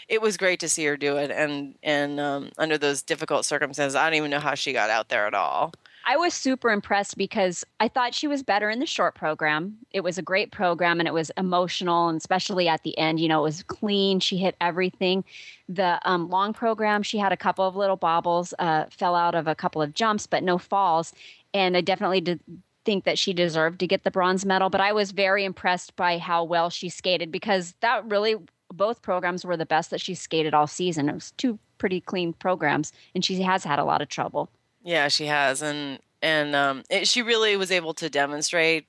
it 0.10 0.22
was 0.22 0.36
great 0.36 0.60
to 0.60 0.68
see 0.68 0.84
her 0.86 0.98
do 0.98 1.16
it, 1.16 1.32
and 1.32 1.76
and 1.84 2.20
um, 2.20 2.52
under 2.58 2.78
those 2.78 3.02
difficult 3.02 3.46
circumstances, 3.46 3.96
I 3.96 4.04
don't 4.10 4.18
even 4.18 4.30
know 4.30 4.40
how 4.40 4.56
she 4.56 4.74
got 4.74 4.90
out 4.90 5.08
there 5.08 5.26
at 5.26 5.34
all. 5.34 5.74
I 6.06 6.18
was 6.18 6.34
super 6.34 6.70
impressed 6.70 7.18
because 7.18 7.64
I 7.80 7.88
thought 7.88 8.14
she 8.14 8.28
was 8.28 8.44
better 8.44 8.70
in 8.70 8.80
the 8.80 8.86
short 8.86 9.16
program. 9.16 9.78
It 9.92 10.02
was 10.02 10.18
a 10.18 10.22
great 10.22 10.52
program 10.52 11.00
and 11.00 11.08
it 11.08 11.14
was 11.14 11.32
emotional, 11.38 12.10
and 12.10 12.18
especially 12.18 12.68
at 12.68 12.84
the 12.84 12.98
end, 12.98 13.20
you 13.22 13.30
know, 13.30 13.40
it 13.40 13.44
was 13.44 13.64
clean. 13.64 14.20
She 14.20 14.38
hit 14.38 14.56
everything. 14.60 15.24
The 15.70 16.00
um, 16.04 16.30
long 16.30 16.54
program, 16.54 17.04
she 17.04 17.18
had 17.18 17.32
a 17.32 17.38
couple 17.38 17.66
of 17.66 17.78
little 17.78 17.96
bobbles, 17.96 18.54
uh, 18.60 18.86
fell 18.90 19.16
out 19.16 19.34
of 19.34 19.48
a 19.48 19.56
couple 19.56 19.82
of 19.82 19.94
jumps, 19.94 20.28
but 20.28 20.44
no 20.44 20.58
falls. 20.58 21.14
And 21.54 21.78
I 21.78 21.82
definitely 21.82 22.22
did 22.22 22.42
think 22.84 23.06
that 23.06 23.18
she 23.18 23.32
deserved 23.32 23.80
to 23.80 23.88
get 23.88 24.04
the 24.04 24.12
bronze 24.12 24.46
medal, 24.46 24.70
but 24.70 24.82
I 24.82 24.92
was 24.92 25.12
very 25.12 25.46
impressed 25.46 25.96
by 25.96 26.18
how 26.18 26.44
well 26.44 26.70
she 26.70 26.90
skated 26.90 27.32
because 27.32 27.76
that 27.80 28.04
really 28.10 28.36
both 28.74 29.02
programs 29.02 29.46
were 29.46 29.56
the 29.56 29.66
best 29.66 29.90
that 29.92 30.02
she 30.02 30.16
skated 30.16 30.54
all 30.54 30.68
season. 30.68 31.08
It 31.08 31.14
was 31.14 31.32
two 31.32 31.60
pretty 31.78 32.02
clean 32.02 32.34
programs, 32.34 32.92
and 33.16 33.24
she 33.24 33.42
has 33.42 33.64
had 33.64 33.80
a 33.80 33.86
lot 33.86 34.02
of 34.02 34.10
trouble. 34.10 34.50
Yeah, 34.84 35.08
she 35.08 35.26
has, 35.28 35.62
and 35.62 36.00
and 36.22 36.56
um, 36.56 36.84
it, 36.90 37.08
she 37.08 37.22
really 37.22 37.56
was 37.58 37.72
able 37.72 37.94
to 37.96 38.10
demonstrate 38.10 38.88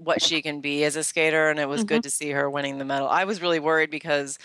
what 0.00 0.22
she 0.22 0.40
can 0.40 0.60
be 0.60 0.84
as 0.84 0.96
a 0.96 1.04
skater, 1.04 1.50
and 1.50 1.58
it 1.58 1.68
was 1.68 1.80
mm-hmm. 1.80 1.88
good 1.88 2.02
to 2.04 2.10
see 2.10 2.30
her 2.30 2.48
winning 2.48 2.78
the 2.78 2.84
medal. 2.84 3.08
I 3.08 3.24
was 3.24 3.42
really 3.42 3.60
worried 3.60 3.90
because 3.90 4.38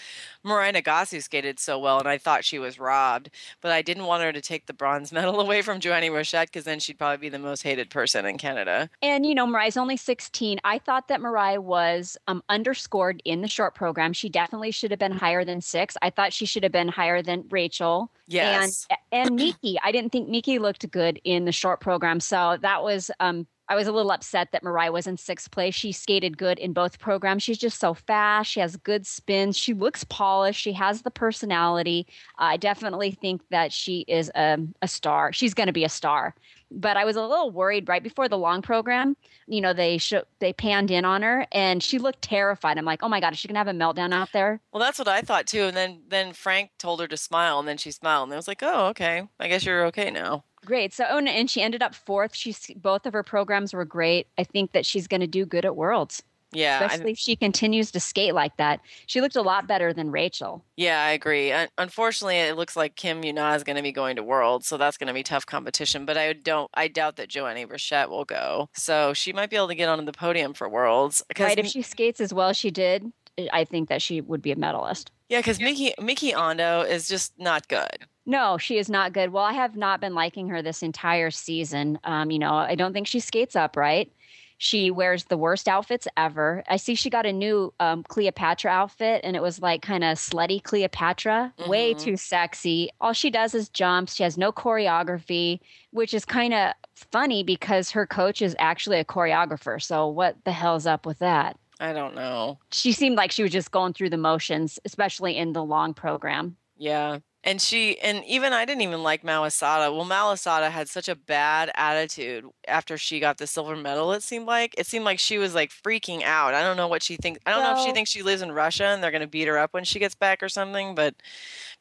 Mirai 0.45 0.75
Nagasu 0.75 1.23
skated 1.23 1.59
so 1.59 1.79
well, 1.79 1.97
and 1.97 2.07
I 2.07 2.17
thought 2.17 2.43
she 2.43 2.59
was 2.59 2.77
robbed, 2.77 3.29
but 3.61 3.71
I 3.71 3.81
didn't 3.81 4.05
want 4.05 4.23
her 4.23 4.33
to 4.33 4.41
take 4.41 4.65
the 4.65 4.73
bronze 4.73 5.11
medal 5.13 5.39
away 5.39 5.61
from 5.61 5.79
Joannie 5.79 6.09
Rochette 6.09 6.47
because 6.47 6.65
then 6.65 6.79
she'd 6.79 6.97
probably 6.97 7.17
be 7.17 7.29
the 7.29 7.39
most 7.39 7.63
hated 7.63 7.89
person 7.89 8.25
in 8.25 8.37
Canada. 8.37 8.89
And 9.01 9.25
you 9.25 9.33
know, 9.33 9.47
Mirai's 9.47 9.77
only 9.77 9.97
16. 9.97 10.59
I 10.63 10.77
thought 10.79 11.07
that 11.07 11.21
Mirai 11.21 11.57
was 11.57 12.17
um, 12.27 12.43
underscored 12.49 13.21
in 13.25 13.41
the 13.41 13.47
short 13.47 13.75
program. 13.75 14.13
She 14.13 14.29
definitely 14.29 14.71
should 14.71 14.91
have 14.91 14.99
been 14.99 15.13
higher 15.13 15.45
than 15.45 15.61
six. 15.61 15.95
I 16.01 16.09
thought 16.09 16.33
she 16.33 16.45
should 16.45 16.63
have 16.63 16.71
been 16.71 16.89
higher 16.89 17.21
than 17.21 17.45
Rachael. 17.49 18.11
Yes. 18.27 18.87
And 18.89 19.27
and 19.27 19.35
Miki, 19.35 19.79
I 19.83 19.91
didn't 19.91 20.11
think 20.11 20.29
Miki 20.29 20.59
looked 20.59 20.89
good 20.91 21.19
in 21.23 21.45
the 21.45 21.51
short 21.51 21.79
program, 21.79 22.19
so 22.19 22.57
that 22.61 22.83
was 22.83 23.09
um, 23.19 23.47
I 23.67 23.75
was 23.75 23.87
a 23.87 23.91
little 23.91 24.11
upset 24.11 24.51
that 24.51 24.63
Mirai 24.63 24.91
was 24.91 25.07
in 25.07 25.17
sixth 25.17 25.49
place. 25.49 25.73
She 25.73 25.91
skated 25.91 26.37
good 26.37 26.59
in 26.59 26.73
both 26.73 26.99
programs. 26.99 27.41
She's 27.41 27.57
just 27.57 27.79
so 27.79 27.93
fast. 27.93 28.51
She 28.51 28.59
has 28.59 28.77
good 28.77 29.07
spins. 29.07 29.57
She 29.57 29.73
looks 29.73 30.03
polished. 30.03 30.61
She 30.61 30.73
has 30.73 31.01
the 31.01 31.11
personality. 31.11 32.05
I 32.37 32.57
definitely 32.57 33.11
think 33.11 33.41
that 33.49 33.71
she 33.73 34.05
is 34.07 34.29
a, 34.35 34.57
a 34.81 34.87
star. 34.87 35.33
She's 35.33 35.53
going 35.53 35.67
to 35.67 35.73
be 35.73 35.83
a 35.83 35.89
star. 35.89 36.35
But 36.71 36.97
I 36.97 37.05
was 37.05 37.15
a 37.15 37.21
little 37.21 37.51
worried 37.51 37.87
right 37.87 38.03
before 38.03 38.27
the 38.27 38.37
long 38.37 38.61
program. 38.61 39.15
You 39.47 39.61
know, 39.61 39.73
they 39.73 39.97
sh- 39.97 40.13
they 40.39 40.51
panned 40.51 40.91
in 40.91 41.05
on 41.05 41.21
her, 41.21 41.45
and 41.51 41.81
she 41.81 41.99
looked 41.99 42.23
terrified. 42.23 42.77
I'm 42.77 42.85
like, 42.85 43.03
oh 43.03 43.07
my 43.07 43.19
god, 43.19 43.33
is 43.33 43.39
she 43.39 43.47
gonna 43.47 43.59
have 43.59 43.67
a 43.67 43.71
meltdown 43.71 44.13
out 44.13 44.29
there? 44.33 44.59
Well, 44.73 44.81
that's 44.81 44.97
what 44.97 45.07
I 45.07 45.21
thought 45.21 45.45
too. 45.45 45.63
And 45.63 45.77
then 45.77 46.01
then 46.07 46.33
Frank 46.33 46.71
told 46.79 46.99
her 47.01 47.07
to 47.07 47.17
smile, 47.17 47.59
and 47.59 47.67
then 47.67 47.77
she 47.77 47.91
smiled, 47.91 48.27
and 48.27 48.33
I 48.33 48.37
was 48.37 48.47
like, 48.47 48.63
oh 48.63 48.87
okay, 48.87 49.27
I 49.39 49.47
guess 49.47 49.63
you're 49.63 49.85
okay 49.87 50.09
now. 50.09 50.43
Great. 50.65 50.93
So, 50.93 51.05
oh, 51.09 51.19
and 51.19 51.49
she 51.49 51.61
ended 51.61 51.81
up 51.81 51.95
fourth. 51.95 52.35
She's 52.35 52.71
both 52.75 53.05
of 53.05 53.13
her 53.13 53.23
programs 53.23 53.73
were 53.73 53.85
great. 53.85 54.27
I 54.37 54.43
think 54.43 54.71
that 54.73 54.85
she's 54.85 55.07
going 55.07 55.21
to 55.21 55.27
do 55.27 55.45
good 55.45 55.65
at 55.65 55.75
Worlds. 55.75 56.23
Yeah, 56.51 56.83
especially 56.83 57.11
if 57.11 57.17
she 57.17 57.35
continues 57.35 57.91
to 57.91 57.99
skate 57.99 58.33
like 58.33 58.55
that. 58.57 58.79
She 59.07 59.19
looked 59.19 59.35
a 59.35 59.41
lot 59.41 59.67
better 59.67 59.91
than 59.91 60.09
Rachael. 60.09 60.63
Yeah, 60.77 61.03
I 61.03 61.11
agree. 61.11 61.51
Uh, 61.51 61.67
unfortunately, 61.77 62.37
it 62.37 62.55
looks 62.55 62.77
like 62.77 62.95
Kim 62.95 63.23
Yuna 63.23 63.57
is 63.57 63.63
going 63.63 63.75
to 63.75 63.81
be 63.81 63.91
going 63.91 64.15
to 64.15 64.23
Worlds, 64.23 64.65
so 64.65 64.77
that's 64.77 64.97
going 64.97 65.07
to 65.07 65.13
be 65.13 65.23
tough 65.23 65.45
competition. 65.45 66.05
But 66.05 66.17
I 66.17 66.31
don't, 66.31 66.69
I 66.73 66.87
doubt 66.87 67.17
that 67.17 67.27
Joannie 67.27 67.65
Rochette 67.65 68.09
will 68.09 68.23
go. 68.23 68.69
So 68.73 69.13
she 69.13 69.33
might 69.33 69.49
be 69.49 69.57
able 69.57 69.67
to 69.67 69.75
get 69.75 69.89
onto 69.89 70.05
the 70.05 70.13
podium 70.13 70.53
for 70.53 70.69
Worlds. 70.69 71.21
Right, 71.37 71.59
if 71.59 71.67
she 71.67 71.81
skates 71.81 72.21
as 72.21 72.33
well 72.33 72.49
as 72.49 72.57
she 72.57 72.71
did, 72.71 73.11
I 73.51 73.65
think 73.65 73.89
that 73.89 74.01
she 74.01 74.21
would 74.21 74.41
be 74.41 74.51
a 74.51 74.55
medalist. 74.55 75.11
Yeah, 75.29 75.39
because 75.39 75.59
Miki 75.59 75.93
Miki 75.99 76.31
Ando 76.31 76.87
is 76.87 77.07
just 77.07 77.33
not 77.37 77.67
good. 77.67 78.07
No, 78.25 78.57
she 78.57 78.77
is 78.77 78.89
not 78.89 79.13
good. 79.13 79.31
Well, 79.31 79.43
I 79.43 79.53
have 79.53 79.75
not 79.75 80.01
been 80.01 80.15
liking 80.15 80.49
her 80.49 80.61
this 80.61 80.81
entire 80.81 81.29
season. 81.31 81.99
Um, 82.03 82.31
you 82.31 82.39
know, 82.39 82.53
I 82.53 82.75
don't 82.75 82.93
think 82.93 83.07
she 83.07 83.19
skates 83.19 83.55
upright. 83.55 84.11
She 84.57 84.89
wears 84.89 85.25
the 85.25 85.37
worst 85.37 85.67
outfits 85.67 86.07
ever. 86.15 86.63
I 86.67 86.77
see 86.77 86.95
she 86.95 87.09
got 87.09 87.25
a 87.25 87.33
new 87.33 87.73
um, 87.79 88.03
Cleopatra 88.03 88.71
outfit, 88.71 89.21
and 89.23 89.35
it 89.35 89.41
was 89.41 89.61
like 89.61 89.81
kind 89.81 90.03
of 90.03 90.17
slutty 90.17 90.63
Cleopatra, 90.63 91.53
mm-hmm. 91.57 91.69
way 91.69 91.93
too 91.93 92.15
sexy. 92.15 92.89
All 93.01 93.13
she 93.13 93.29
does 93.29 93.53
is 93.53 93.67
jumps. 93.69 94.15
She 94.15 94.23
has 94.23 94.37
no 94.37 94.51
choreography, 94.51 95.59
which 95.91 96.13
is 96.13 96.23
kind 96.23 96.53
of 96.53 96.73
funny 96.95 97.43
because 97.43 97.91
her 97.91 98.07
coach 98.07 98.41
is 98.41 98.55
actually 98.57 98.99
a 98.99 99.05
choreographer. 99.05 99.81
So 99.81 100.07
what 100.07 100.37
the 100.45 100.53
hell's 100.53 100.87
up 100.87 101.05
with 101.05 101.19
that? 101.19 101.59
I 101.81 101.91
don't 101.91 102.15
know. 102.15 102.57
She 102.71 102.93
seemed 102.93 103.17
like 103.17 103.33
she 103.33 103.43
was 103.43 103.51
just 103.51 103.71
going 103.71 103.91
through 103.91 104.11
the 104.11 104.17
motions, 104.17 104.79
especially 104.85 105.35
in 105.35 105.51
the 105.51 105.63
long 105.63 105.93
program. 105.93 106.55
Yeah 106.77 107.19
and 107.45 107.61
she 107.61 107.97
and 107.99 108.25
even 108.25 108.51
I 108.53 108.65
didn't 108.65 108.81
even 108.81 109.03
like 109.03 109.23
Mao 109.23 109.43
Asada. 109.43 109.95
Well, 109.95 110.03
Mao 110.03 110.33
Asada 110.33 110.71
had 110.71 110.89
such 110.89 111.07
a 111.07 111.15
bad 111.15 111.71
attitude 111.75 112.43
after 112.67 112.97
she 112.97 113.19
got 113.19 113.37
the 113.37 113.45
silver 113.45 113.75
medal. 113.75 114.11
It 114.13 114.23
seemed 114.23 114.47
like 114.47 114.73
it 114.77 114.87
seemed 114.87 115.05
like 115.05 115.19
she 115.19 115.37
was 115.37 115.53
like 115.53 115.71
freaking 115.71 116.23
out. 116.23 116.55
I 116.55 116.63
don't 116.63 116.75
know 116.75 116.87
what 116.87 117.03
she 117.03 117.17
thinks. 117.17 117.39
I 117.45 117.51
don't 117.51 117.61
well, 117.61 117.75
know 117.75 117.81
if 117.81 117.87
she 117.87 117.93
thinks 117.93 118.09
she 118.09 118.23
lives 118.23 118.41
in 118.41 118.51
Russia 118.51 118.85
and 118.85 119.03
they're 119.03 119.11
going 119.11 119.21
to 119.21 119.27
beat 119.27 119.47
her 119.47 119.59
up 119.59 119.73
when 119.73 119.83
she 119.83 119.99
gets 119.99 120.15
back 120.15 120.41
or 120.41 120.49
something. 120.49 120.95
But 120.95 121.15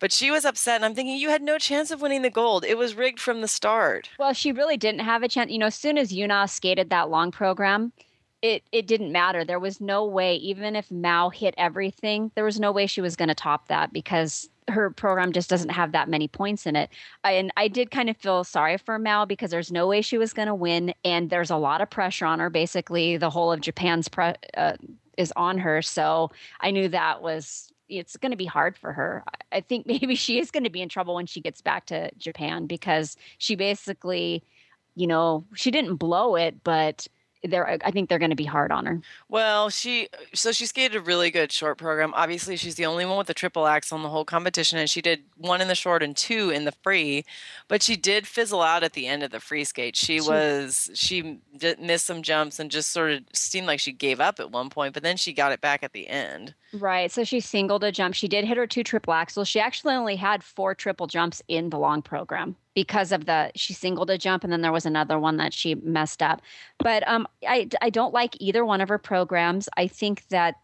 but 0.00 0.12
she 0.12 0.31
was 0.31 0.44
upset, 0.44 0.77
and 0.77 0.85
I'm 0.85 0.94
thinking 0.94 1.16
you 1.16 1.31
had 1.31 1.42
no 1.42 1.59
chance 1.59 1.90
of 1.90 2.03
winning 2.03 2.22
the 2.22 2.31
gold. 2.31 2.64
It 2.64 2.77
was 2.77 2.94
rigged 2.94 3.20
from 3.20 3.40
the 3.40 3.48
start. 3.48 4.11
Well, 4.18 4.35
she 4.35 4.53
really 4.53 4.77
didn't 4.77 5.00
have 5.00 5.22
a 5.22 5.29
chance. 5.29 5.50
You 5.50 5.59
know, 5.59 5.66
as 5.66 5.74
soon 5.74 5.96
as 5.96 6.12
Yuna 6.12 6.48
skated 6.48 6.90
that 6.90 7.09
long 7.09 7.31
program. 7.31 7.92
It, 8.44 8.62
it 8.72 8.87
didn't 8.87 9.11
matter. 9.11 9.42
There 9.42 9.59
was 9.59 9.80
no 9.80 10.04
way, 10.04 10.37
even 10.37 10.76
if 10.76 10.90
Mao 10.90 11.30
hit 11.30 11.54
everything, 11.57 12.30
there 12.35 12.44
was 12.44 12.61
no 12.61 12.72
way 12.72 12.87
she 12.87 13.00
was 13.00 13.16
going 13.16 13.30
to 13.30 13.35
top 13.35 13.68
that 13.68 13.90
because 13.90 14.50
her 14.68 14.90
program 14.90 15.33
just 15.33 15.48
doesn't 15.48 15.70
have 15.70 15.92
that 15.92 16.11
many 16.11 16.28
points 16.28 16.66
in 16.66 16.76
it. 16.76 16.90
And 17.24 17.50
I 17.57 17.68
did 17.68 17.90
kind 17.90 18.11
of 18.11 18.18
feel 18.18 18.44
sorry 18.44 18.76
for 18.76 18.98
Mao 18.98 19.24
because 19.24 19.50
there's 19.50 19.72
no 19.72 19.87
way 19.87 20.02
she 20.02 20.18
was 20.18 20.35
going 20.35 20.48
to 20.48 20.54
win, 20.54 20.92
and 21.07 21.30
there's 21.30 21.48
a 21.48 21.57
lot 21.57 21.80
of 21.80 21.88
pressure 21.88 22.26
on 22.26 22.38
her. 22.38 22.50
Basically, 22.50 23.16
the 23.16 23.30
whole 23.30 23.50
of 23.50 23.62
Japan's 23.62 24.09
pre- 24.09 24.35
uh, 24.59 24.74
is 25.16 25.33
on 25.37 25.57
her, 25.57 25.80
so 25.80 26.30
I 26.61 26.70
knew 26.70 26.88
that 26.88 27.22
was 27.22 27.72
it's 27.88 28.18
going 28.18 28.33
to 28.33 28.37
be 28.37 28.44
hard 28.44 28.76
for 28.76 28.92
her. 28.92 29.24
I 29.52 29.62
think 29.62 29.87
maybe 29.87 30.16
she 30.16 30.38
is 30.38 30.50
going 30.50 30.64
to 30.64 30.70
be 30.70 30.83
in 30.83 30.90
trouble 30.90 31.14
when 31.14 31.24
she 31.24 31.40
gets 31.40 31.62
back 31.62 31.87
to 31.87 32.11
Japan 32.18 32.66
because 32.66 33.16
she 33.38 33.57
basically, 33.57 34.44
you 34.96 35.07
know, 35.07 35.46
she 35.54 35.70
didn't 35.70 35.96
blow 35.96 36.37
it, 36.37 36.62
but 36.62 37.09
they're 37.44 37.78
I 37.85 37.90
think 37.90 38.09
they're 38.09 38.18
going 38.18 38.30
to 38.30 38.37
be 38.37 38.44
hard 38.44 38.72
on 38.72 38.87
her. 38.87 39.00
Well, 39.28 39.68
she 39.70 40.09
so 40.33 40.52
she 40.52 40.66
skated 40.66 40.96
a 40.96 41.00
really 41.00 41.30
good 41.30 41.52
short 41.52 41.78
program. 41.78 42.12
Obviously, 42.14 42.57
she's 42.57 42.74
the 42.74 42.87
only 42.87 43.04
one 43.04 43.18
with 43.18 43.26
the 43.26 43.35
triple 43.35 43.66
axel 43.66 43.96
in 43.96 44.02
the 44.02 44.09
whole 44.09 44.24
competition, 44.24 44.78
and 44.78 44.88
she 44.88 45.02
did 45.02 45.24
one 45.37 45.61
in 45.61 45.68
the 45.68 45.74
short 45.74 46.02
and 46.02 46.16
two 46.16 46.50
in 46.50 46.64
the 46.64 46.72
free. 46.72 47.24
But 47.68 47.83
she 47.83 47.96
did 47.96 48.26
fizzle 48.26 48.62
out 48.62 48.83
at 48.83 48.94
the 48.94 49.07
end 49.07 49.22
of 49.22 49.30
the 49.30 49.40
free 49.40 49.64
skate. 49.64 49.96
She, 49.96 50.20
she 50.20 50.28
was 50.28 50.90
she 50.94 51.38
missed 51.78 52.07
some 52.07 52.22
jumps 52.22 52.59
and 52.59 52.70
just 52.70 52.90
sort 52.92 53.12
of 53.12 53.22
seemed 53.33 53.66
like 53.66 53.80
she 53.80 53.92
gave 53.92 54.20
up 54.20 54.40
at 54.40 54.50
one 54.50 54.70
point, 54.70 54.94
but 54.94 55.02
then 55.02 55.16
she 55.16 55.33
got 55.33 55.52
it 55.52 55.61
back 55.61 55.83
at 55.83 55.92
the 55.92 56.09
end. 56.09 56.54
Right. 56.72 57.11
So 57.11 57.24
she 57.24 57.40
singled 57.40 57.85
a 57.85 57.92
jump. 57.92 58.14
She 58.14 58.28
did 58.28 58.44
hit 58.44 58.57
her 58.57 58.66
two 58.66 58.83
triple 58.83 59.14
axels. 59.14 59.46
She 59.46 59.61
actually 59.61 59.94
only 59.94 60.16
had 60.16 60.42
four 60.42 60.74
triple 60.74 61.07
jumps 61.07 61.42
in 61.46 61.70
the 61.70 61.78
long 61.78 62.02
program 62.02 62.57
because 62.75 63.13
of 63.13 63.27
the 63.27 63.51
she 63.55 63.73
singled 63.73 64.11
a 64.11 64.19
jump 64.19 64.45
and 64.45 64.53
then 64.53 64.61
there 64.61 64.73
was 64.73 64.87
another 64.87 65.19
one 65.19 65.37
that 65.37 65.53
she 65.53 65.75
messed 65.77 66.23
up. 66.23 66.43
But 66.79 67.07
um, 67.09 67.27
I 67.47 67.69
I 67.81 67.91
don't 67.91 68.13
like 68.13 68.37
either 68.41 68.65
one 68.65 68.81
of 68.81 68.89
her 68.89 68.99
programs. 68.99 69.69
I 69.77 69.87
think 69.87 70.27
that 70.29 70.57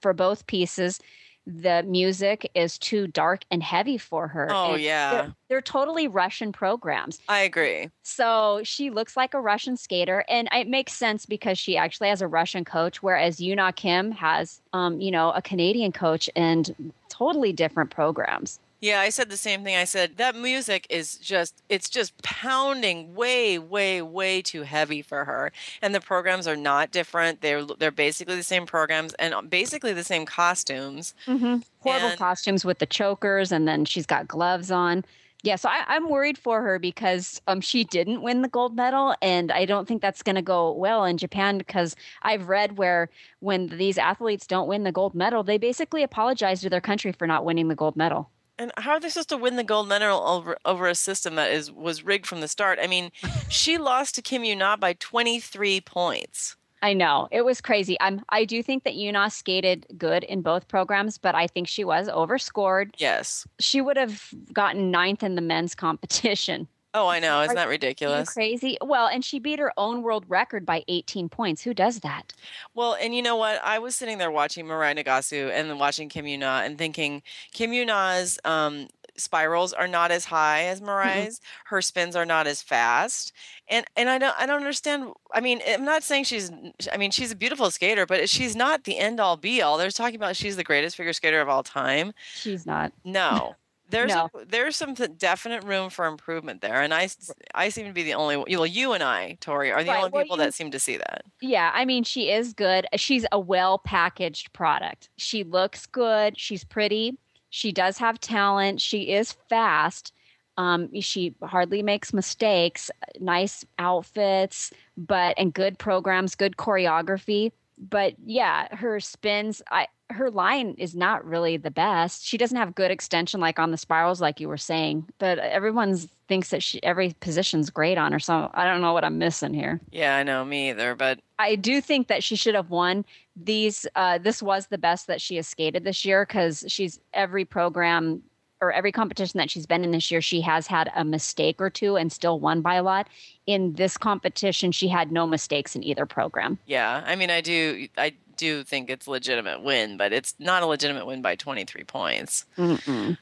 for 0.00 0.12
both 0.12 0.46
pieces, 0.46 1.00
the 1.46 1.82
music 1.82 2.50
is 2.54 2.78
too 2.78 3.06
dark 3.06 3.44
and 3.50 3.62
heavy 3.62 3.98
for 3.98 4.28
her. 4.28 4.48
Oh, 4.50 4.72
And 4.74 4.82
yeah. 4.82 5.10
They're, 5.10 5.34
they're 5.48 5.60
totally 5.60 6.08
Russian 6.08 6.52
programs. 6.52 7.20
I 7.28 7.40
agree. 7.40 7.90
So 8.02 8.62
she 8.64 8.90
looks 8.90 9.16
like 9.16 9.34
a 9.34 9.40
Russian 9.40 9.76
skater, 9.76 10.24
and 10.28 10.48
it 10.52 10.68
makes 10.68 10.94
sense 10.94 11.26
because 11.26 11.58
she 11.58 11.76
actually 11.76 12.08
has 12.08 12.22
a 12.22 12.28
Russian 12.28 12.64
coach, 12.64 13.02
whereas 13.02 13.38
Yuna 13.38 13.76
Kim 13.76 14.10
has, 14.12 14.62
um, 14.72 15.00
you 15.00 15.10
know, 15.10 15.32
a 15.32 15.42
Canadian 15.42 15.92
coach 15.92 16.30
and 16.34 16.92
totally 17.10 17.52
different 17.52 17.90
programs. 17.90 18.58
Yeah, 18.84 19.00
I 19.00 19.08
said 19.08 19.30
the 19.30 19.38
same 19.38 19.64
thing. 19.64 19.76
I 19.76 19.84
said 19.84 20.18
that 20.18 20.36
music 20.36 20.86
is 20.90 21.16
just 21.16 21.62
it's 21.70 21.88
just 21.88 22.20
pounding 22.22 23.14
way 23.14 23.58
way 23.58 24.02
way 24.02 24.42
too 24.42 24.60
heavy 24.60 25.00
for 25.00 25.24
her. 25.24 25.52
And 25.80 25.94
the 25.94 26.02
programs 26.02 26.46
are 26.46 26.54
not 26.54 26.90
different. 26.90 27.40
They're 27.40 27.64
they're 27.64 27.90
basically 27.90 28.36
the 28.36 28.42
same 28.42 28.66
programs 28.66 29.14
and 29.14 29.48
basically 29.48 29.94
the 29.94 30.04
same 30.04 30.26
costumes. 30.26 31.14
Mm-hmm. 31.26 31.60
Horrible 31.80 32.08
And- 32.08 32.18
costumes 32.18 32.62
with 32.66 32.78
the 32.78 32.84
chokers, 32.84 33.52
and 33.52 33.66
then 33.66 33.86
she's 33.86 34.04
got 34.04 34.28
gloves 34.28 34.70
on. 34.70 35.02
Yeah, 35.42 35.56
so 35.56 35.70
I, 35.70 35.84
I'm 35.88 36.10
worried 36.10 36.36
for 36.36 36.60
her 36.60 36.78
because 36.78 37.40
um, 37.46 37.62
she 37.62 37.84
didn't 37.84 38.20
win 38.20 38.42
the 38.42 38.48
gold 38.48 38.76
medal, 38.76 39.14
and 39.22 39.50
I 39.50 39.64
don't 39.64 39.88
think 39.88 40.02
that's 40.02 40.22
going 40.22 40.36
to 40.36 40.42
go 40.42 40.72
well 40.72 41.06
in 41.06 41.16
Japan 41.16 41.56
because 41.56 41.96
I've 42.20 42.48
read 42.48 42.76
where 42.76 43.08
when 43.40 43.68
these 43.68 43.96
athletes 43.96 44.46
don't 44.46 44.68
win 44.68 44.84
the 44.84 44.92
gold 44.92 45.14
medal, 45.14 45.42
they 45.42 45.56
basically 45.56 46.02
apologize 46.02 46.60
to 46.62 46.70
their 46.70 46.82
country 46.82 47.12
for 47.12 47.26
not 47.26 47.46
winning 47.46 47.68
the 47.68 47.74
gold 47.74 47.96
medal. 47.96 48.30
And 48.58 48.70
how 48.76 48.92
are 48.92 49.00
they 49.00 49.08
supposed 49.08 49.30
to 49.30 49.36
win 49.36 49.56
the 49.56 49.64
gold 49.64 49.88
medal 49.88 50.20
over 50.20 50.56
over 50.64 50.86
a 50.86 50.94
system 50.94 51.34
that 51.34 51.50
is 51.50 51.72
was 51.72 52.04
rigged 52.04 52.26
from 52.26 52.40
the 52.40 52.48
start? 52.48 52.78
I 52.80 52.86
mean, 52.86 53.10
she 53.48 53.78
lost 53.78 54.14
to 54.16 54.22
Kim 54.22 54.42
Yuna 54.42 54.78
by 54.78 54.94
23 54.94 55.80
points. 55.80 56.56
I 56.84 56.92
know 56.92 57.28
it 57.32 57.46
was 57.46 57.62
crazy. 57.62 57.96
I'm. 58.00 58.22
I 58.28 58.44
do 58.44 58.62
think 58.62 58.84
that 58.84 58.94
Yuna 58.94 59.32
skated 59.32 59.86
good 59.96 60.22
in 60.24 60.42
both 60.42 60.68
programs, 60.68 61.16
but 61.16 61.34
I 61.34 61.46
think 61.46 61.66
she 61.66 61.82
was 61.82 62.10
overscored. 62.10 62.94
Yes. 62.98 63.46
She 63.58 63.80
would 63.80 63.96
have 63.96 64.28
gotten 64.52 64.90
ninth 64.90 65.22
in 65.22 65.34
the 65.34 65.40
men's 65.40 65.74
competition. 65.74 66.68
Oh, 66.94 67.08
I 67.08 67.18
know. 67.18 67.42
Isn't 67.42 67.56
Are 67.58 67.62
that 67.62 67.68
ridiculous? 67.68 68.32
crazy? 68.32 68.78
Well, 68.80 69.08
and 69.08 69.24
she 69.24 69.40
beat 69.40 69.58
her 69.58 69.72
own 69.76 70.02
world 70.02 70.24
record 70.28 70.64
by 70.64 70.84
18 70.86 71.28
points. 71.28 71.62
Who 71.62 71.74
does 71.74 72.00
that? 72.00 72.32
Well, 72.74 72.96
and 73.00 73.14
you 73.14 73.20
know 73.20 73.34
what? 73.34 73.60
I 73.64 73.80
was 73.80 73.96
sitting 73.96 74.18
there 74.18 74.30
watching 74.30 74.64
Mirai 74.64 74.96
Nagasu 74.96 75.50
and 75.52 75.68
then 75.68 75.78
watching 75.78 76.08
Kim 76.08 76.24
Yuna 76.24 76.64
and 76.64 76.78
thinking 76.78 77.22
Kim 77.52 77.72
Yuna's 77.72 78.38
um, 78.44 78.86
spirals 79.16 79.72
are 79.72 79.88
not 79.88 80.10
as 80.10 80.24
high 80.26 80.64
as 80.64 80.80
Mirai's. 80.80 81.40
Her 81.66 81.82
spins 81.82 82.14
are 82.14 82.26
not 82.26 82.46
as 82.46 82.62
fast. 82.62 83.32
And 83.68 83.84
and 83.96 84.08
I 84.08 84.18
don't 84.18 84.34
I 84.38 84.46
don't 84.46 84.58
understand. 84.58 85.12
I 85.32 85.40
mean, 85.40 85.60
I'm 85.66 85.84
not 85.84 86.02
saying 86.02 86.24
she's 86.24 86.50
I 86.92 86.96
mean, 86.96 87.10
she's 87.10 87.32
a 87.32 87.36
beautiful 87.36 87.70
skater, 87.70 88.06
but 88.06 88.28
she's 88.28 88.54
not 88.54 88.84
the 88.84 88.98
end 88.98 89.20
all 89.20 89.36
be 89.36 89.62
all. 89.62 89.78
They're 89.78 89.90
talking 89.90 90.16
about 90.16 90.36
she's 90.36 90.56
the 90.56 90.64
greatest 90.64 90.96
figure 90.96 91.12
skater 91.12 91.40
of 91.40 91.48
all 91.48 91.62
time. 91.62 92.12
She's 92.34 92.66
not. 92.66 92.92
No. 93.04 93.56
There's 93.90 94.14
No. 94.14 94.30
a, 94.34 94.44
there's 94.46 94.76
some 94.76 94.94
definite 94.94 95.62
room 95.64 95.90
for 95.90 96.06
improvement 96.06 96.60
there, 96.62 96.80
and 96.80 96.92
i 96.94 97.08
i 97.54 97.68
seem 97.68 97.86
to 97.86 97.92
be 97.92 98.02
the 98.02 98.14
only. 98.14 98.36
Well, 98.36 98.66
you 98.66 98.92
and 98.92 99.02
I, 99.02 99.36
Tori, 99.40 99.70
are 99.70 99.84
the 99.84 99.90
Right, 99.90 99.98
only 99.98 100.10
well, 100.10 100.22
people 100.22 100.36
you- 100.38 100.42
that 100.44 100.54
seem 100.54 100.70
to 100.70 100.78
see 100.78 100.96
that. 100.96 101.24
Yeah, 101.40 101.70
I 101.74 101.84
mean, 101.84 102.02
she 102.04 102.30
is 102.30 102.52
good. 102.54 102.86
She's 102.96 103.26
a 103.30 103.38
well 103.38 103.78
packaged 103.78 104.52
product. 104.52 105.10
She 105.16 105.44
looks 105.44 105.86
good. 105.86 106.38
She's 106.38 106.64
pretty. 106.64 107.18
She 107.50 107.72
does 107.72 107.98
have 107.98 108.18
talent. 108.20 108.80
She 108.80 109.12
is 109.12 109.32
fast. 109.48 110.12
Um, 110.56 110.88
she 111.00 111.34
hardly 111.42 111.82
makes 111.82 112.12
mistakes. 112.12 112.90
Nice 113.20 113.64
outfits, 113.78 114.72
but 114.96 115.34
and 115.36 115.52
good 115.52 115.78
programs, 115.78 116.34
good 116.34 116.56
choreography. 116.56 117.52
But 117.76 118.14
yeah, 118.24 118.74
her 118.74 118.98
spins. 119.00 119.60
I 119.70 119.88
her 120.10 120.30
line 120.30 120.74
is 120.78 120.94
not 120.94 121.24
really 121.24 121.56
the 121.56 121.70
best. 121.70 122.24
She 122.24 122.36
doesn't 122.36 122.56
have 122.56 122.74
good 122.74 122.90
extension 122.90 123.40
like 123.40 123.58
on 123.58 123.70
the 123.70 123.76
spirals, 123.76 124.20
like 124.20 124.38
you 124.38 124.48
were 124.48 124.58
saying. 124.58 125.06
But 125.18 125.38
everyone 125.38 125.96
thinks 126.28 126.50
that 126.50 126.62
she 126.62 126.82
every 126.82 127.14
position's 127.20 127.70
great 127.70 127.98
on 127.98 128.12
her. 128.12 128.18
So 128.18 128.50
I 128.54 128.64
don't 128.64 128.80
know 128.80 128.92
what 128.92 129.04
I'm 129.04 129.18
missing 129.18 129.54
here. 129.54 129.80
Yeah, 129.90 130.16
I 130.16 130.22
know 130.22 130.44
me 130.44 130.70
either, 130.70 130.94
but 130.94 131.20
I 131.38 131.56
do 131.56 131.80
think 131.80 132.08
that 132.08 132.22
she 132.22 132.36
should 132.36 132.54
have 132.54 132.70
won 132.70 133.04
these. 133.34 133.86
Uh, 133.96 134.18
this 134.18 134.42
was 134.42 134.66
the 134.66 134.78
best 134.78 135.06
that 135.06 135.20
she 135.20 135.36
has 135.36 135.48
skated 135.48 135.84
this 135.84 136.04
year 136.04 136.26
because 136.26 136.64
she's 136.68 137.00
every 137.12 137.44
program 137.44 138.22
or 138.60 138.72
every 138.72 138.92
competition 138.92 139.38
that 139.38 139.50
she's 139.50 139.66
been 139.66 139.84
in 139.84 139.90
this 139.90 140.10
year, 140.10 140.22
she 140.22 140.40
has 140.40 140.66
had 140.66 140.90
a 140.96 141.04
mistake 141.04 141.60
or 141.60 141.68
two 141.68 141.96
and 141.96 142.10
still 142.10 142.40
won 142.40 142.62
by 142.62 142.76
a 142.76 142.82
lot. 142.82 143.08
In 143.46 143.74
this 143.74 143.98
competition, 143.98 144.72
she 144.72 144.88
had 144.88 145.12
no 145.12 145.26
mistakes 145.26 145.76
in 145.76 145.84
either 145.84 146.06
program. 146.06 146.58
yeah, 146.64 147.02
I 147.04 147.14
mean, 147.16 147.30
I 147.30 147.42
do, 147.42 147.88
I 147.98 148.14
do 148.36 148.64
think 148.64 148.90
it's 148.90 149.06
legitimate 149.08 149.62
win, 149.62 149.96
but 149.96 150.12
it's 150.12 150.34
not 150.38 150.62
a 150.62 150.66
legitimate 150.66 151.06
win 151.06 151.22
by 151.22 151.36
23 151.36 151.84
points. 151.84 152.44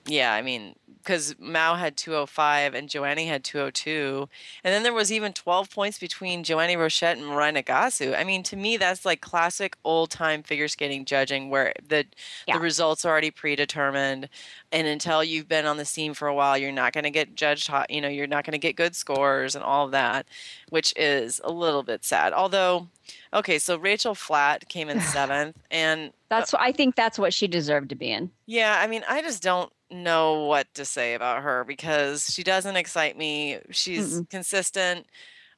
Yeah, 0.07 0.33
I 0.33 0.43
mean, 0.43 0.75
because 1.03 1.35
Mao 1.39 1.75
had 1.75 1.97
205 1.97 2.75
and 2.75 2.89
Joannie 2.89 3.27
had 3.27 3.43
202. 3.45 4.29
And 4.65 4.73
then 4.73 4.83
there 4.83 4.93
was 4.93 5.11
even 5.13 5.33
12 5.33 5.71
points 5.71 5.99
between 5.99 6.45
Joannie 6.45 6.77
Rochette 6.77 7.13
and 7.19 7.23
Mirai 7.23 7.53
Nagasu. 7.63 8.17
I 8.19 8.25
mean, 8.25 8.43
to 8.45 8.57
me, 8.57 8.77
that's 8.77 9.05
like 9.05 9.21
classic 9.21 9.77
old 9.85 10.11
time 10.11 10.43
figure 10.43 10.69
skating 10.69 11.05
judging 11.05 11.51
where 11.51 11.73
the, 11.87 12.07
Yeah. 12.47 12.55
the 12.55 12.61
results 12.61 13.05
are 13.05 13.11
already 13.11 13.31
predetermined. 13.31 14.29
And 14.71 14.87
until 14.87 15.23
you've 15.23 15.49
been 15.49 15.67
on 15.67 15.77
the 15.77 15.85
scene 15.85 16.15
for 16.15 16.29
a 16.29 16.35
while, 16.35 16.57
you're 16.57 16.73
not 16.73 16.93
going 16.93 17.05
to 17.05 17.11
get 17.11 17.35
judged 17.35 17.67
hot. 17.69 17.91
You 17.91 18.01
know, 18.01 18.09
you're 18.09 18.27
not 18.27 18.45
going 18.45 18.53
to 18.53 18.59
get 18.59 18.77
good 18.77 18.97
scores 18.97 19.55
and 19.55 19.63
all 19.65 19.85
of 19.87 19.91
that, 19.93 20.27
which 20.71 20.95
is 20.97 21.41
a 21.45 21.53
little 21.53 21.83
bit 21.83 22.05
sad. 22.05 22.33
Although, 22.33 22.89
okay, 23.35 23.59
so 23.59 23.77
Rachael 23.77 24.15
Flatt 24.15 24.69
came 24.69 24.89
in 24.89 25.01
seventh. 25.17 25.57
And 25.71 26.09
uh 26.11 26.13
That's 26.31 26.53
what 26.55 26.63
I 26.63 26.73
think. 26.73 26.97
That's 26.97 27.19
what 27.19 27.35
she 27.35 27.47
deserved 27.49 27.91
to 27.91 27.95
be 27.97 28.11
in. 28.11 28.31
yeah, 28.47 28.79
I 28.81 28.87
mean, 28.87 29.05
I 29.09 29.21
just 29.21 29.43
don't 29.43 29.71
know 29.93 30.45
what 30.45 30.73
to 30.75 30.85
say 30.85 31.15
about 31.15 31.43
her 31.43 31.65
because 31.65 32.27
she 32.33 32.43
doesn't 32.43 32.77
excite 32.77 33.17
me. 33.17 33.59
She's 33.71 34.23
consistent. 34.31 35.07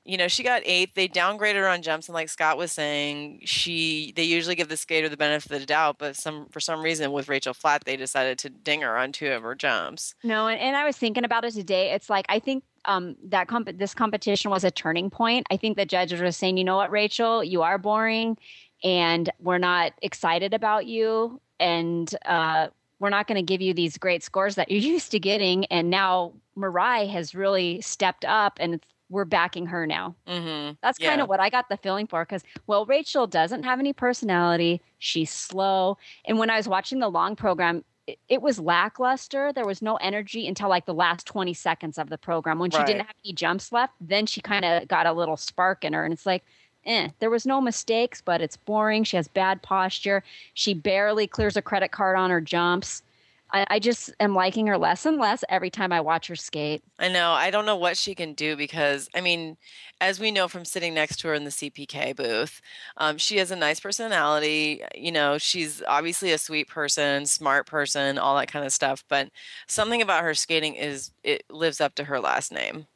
You 0.05 0.19
know, 0.19 0.29
she 0.29 0.43
got 0.43 0.61
eighth. 0.67 0.95
They 0.95 1.09
downgraded 1.09 1.55
her 1.55 1.69
on 1.69 1.81
jumps, 1.81 2.09
and 2.09 2.15
like 2.15 2.29
Scott 2.29 2.59
was 2.59 2.73
saying, 2.73 3.41
she 3.45 4.13
they 4.15 4.25
usually 4.25 4.55
give 4.55 4.69
the 4.69 4.77
skater 4.77 5.09
the 5.09 5.17
benefit 5.17 5.51
of 5.53 5.61
the 5.61 5.67
doubt, 5.67 5.97
but 5.99 6.15
some 6.15 6.47
for 6.51 6.61
some 6.61 6.83
reason 6.83 7.11
with 7.11 7.29
Rachael 7.29 7.55
Flatt, 7.55 7.85
they 7.87 7.97
decided 7.97 8.39
to 8.41 8.51
ding 8.51 8.83
her 8.83 8.99
on 8.99 9.13
two 9.13 9.33
of 9.33 9.43
her 9.43 9.55
jumps. 9.55 10.15
No, 10.23 10.47
and, 10.47 10.61
and 10.61 10.77
I 10.77 10.85
was 10.85 10.99
thinking 10.99 11.25
about 11.25 11.47
it 11.47 11.53
today. 11.53 11.93
It's 11.93 12.11
like 12.11 12.27
I 12.29 12.39
think 12.39 12.65
um, 12.85 13.17
that 13.25 13.49
comp- 13.49 13.79
this 13.79 13.95
competition 13.95 14.51
was 14.51 14.63
a 14.63 14.71
turning 14.71 15.09
point. 15.09 15.47
I 15.51 15.57
think 15.57 15.79
the 15.79 15.87
judges 15.87 16.21
were 16.21 16.33
saying, 16.33 16.59
you 16.59 16.65
know 16.65 16.77
what, 16.77 16.91
Rachael, 16.91 17.43
you 17.43 17.63
are 17.63 17.79
boring, 17.79 18.37
and 18.83 19.31
we're 19.39 19.57
not 19.57 19.95
excited 20.03 20.53
about 20.53 20.85
you, 20.85 21.41
and 21.59 22.15
uh, 22.27 22.69
we're 23.05 23.11
not 23.11 23.27
going 23.27 23.37
to 23.37 23.43
give 23.43 23.61
you 23.61 23.75
these 23.75 23.99
great 23.99 24.23
scores 24.23 24.55
that 24.55 24.71
you're 24.71 24.81
used 24.95 25.11
to 25.11 25.21
getting. 25.21 25.67
And 25.67 25.91
now 25.91 26.33
Mirai 26.57 27.07
has 27.11 27.35
really 27.35 27.83
stepped 27.83 28.25
up, 28.25 28.57
and 28.59 28.83
we're 29.11 29.27
backing 29.27 29.67
her 29.67 29.87
now. 29.87 30.17
Mm-hmm. 30.27 30.73
That's 30.83 30.99
kind 30.99 31.21
of 31.21 31.29
what 31.29 31.39
I 31.39 31.51
got 31.51 31.69
the 31.69 31.77
feeling 31.77 32.07
for 32.07 32.25
because, 32.25 32.43
well, 32.67 32.87
Rachael 32.87 33.27
doesn't 33.27 33.63
have 33.65 33.79
any 33.79 33.93
personality. 33.93 34.81
She's 34.99 35.31
slow. 35.31 35.99
And 36.25 36.39
when 36.39 36.49
I 36.49 36.57
was 36.57 36.67
watching 36.67 36.99
the 37.01 37.11
long 37.11 37.37
program, 37.37 37.85
it, 38.07 38.19
it 38.31 38.41
was 38.41 38.59
lackluster. 38.59 39.53
There 39.53 39.67
was 39.67 39.83
no 39.83 39.97
energy 39.97 40.49
until 40.49 40.71
like 40.71 40.87
the 40.87 40.95
last 40.95 41.27
20 41.27 41.53
seconds 41.53 41.99
of 41.99 42.09
the 42.09 42.17
program. 42.17 42.59
When 42.59 42.71
she 42.71 42.79
Right. 42.79 42.87
didn't 42.87 43.03
have 43.07 43.17
any 43.23 43.35
jumps 43.35 43.71
left, 43.71 43.93
then 44.01 44.25
she 44.25 44.41
kind 44.41 44.65
of 44.65 44.89
got 44.89 45.05
a 45.05 45.13
little 45.13 45.37
spark 45.37 45.85
in 45.85 45.93
her. 45.93 46.05
And 46.05 46.13
it's 46.15 46.25
like, 46.25 46.43
eh, 46.87 47.09
there 47.19 47.31
was 47.31 47.47
no 47.47 47.61
mistakes, 47.61 48.21
but 48.21 48.41
it's 48.41 48.57
boring. 48.57 49.05
She 49.05 49.17
has 49.17 49.29
bad 49.29 49.63
posture. 49.63 50.23
She 50.55 50.75
barely 50.75 51.27
clears 51.27 51.57
a 51.57 51.63
credit 51.63 51.91
card 51.91 52.17
on 52.17 52.31
her 52.31 52.41
jumps. 52.41 53.03
I, 53.55 53.79
just 53.79 54.13
am 54.19 54.35
liking 54.35 54.67
her 54.67 54.77
less 54.77 55.07
and 55.07 55.19
less 55.19 55.45
every 55.49 55.71
time 55.71 55.93
I 55.93 56.01
watch 56.01 56.27
her 56.27 56.35
skate. 56.35 56.83
I 56.99 57.09
know. 57.09 57.31
I 57.31 57.51
don't 57.51 57.67
know 57.67 57.77
what 57.77 57.97
she 57.97 58.15
can 58.15 58.35
do 58.35 58.57
because, 58.57 59.09
I 59.15 59.21
mean, 59.21 59.57
as 60.01 60.19
we 60.19 60.33
know 60.33 60.49
from 60.49 60.65
sitting 60.65 60.93
next 60.93 61.21
to 61.21 61.29
her 61.29 61.35
in 61.35 61.45
the 61.45 61.51
CPK 61.51 62.17
booth, 62.17 62.61
um, 62.97 63.17
she 63.17 63.37
has 63.37 63.53
a 63.53 63.57
nice 63.57 63.79
personality. 63.79 64.83
You 64.97 65.13
know, 65.13 65.39
she's 65.39 65.83
obviously 65.87 66.33
a 66.33 66.39
sweet 66.39 66.69
person, 66.69 67.27
smart 67.27 67.67
person, 67.67 68.19
all 68.19 68.37
that 68.37 68.51
kind 68.51 68.67
of 68.67 68.73
stuff. 68.73 69.05
But 69.09 69.29
something 69.69 70.03
about 70.03 70.25
her 70.25 70.35
skating 70.35 70.75
is 70.75 71.13
it 71.23 71.45
lives 71.49 71.81
up 71.81 71.95
to 71.97 72.05
her 72.05 72.19
last 72.19 72.51
name. 72.51 72.87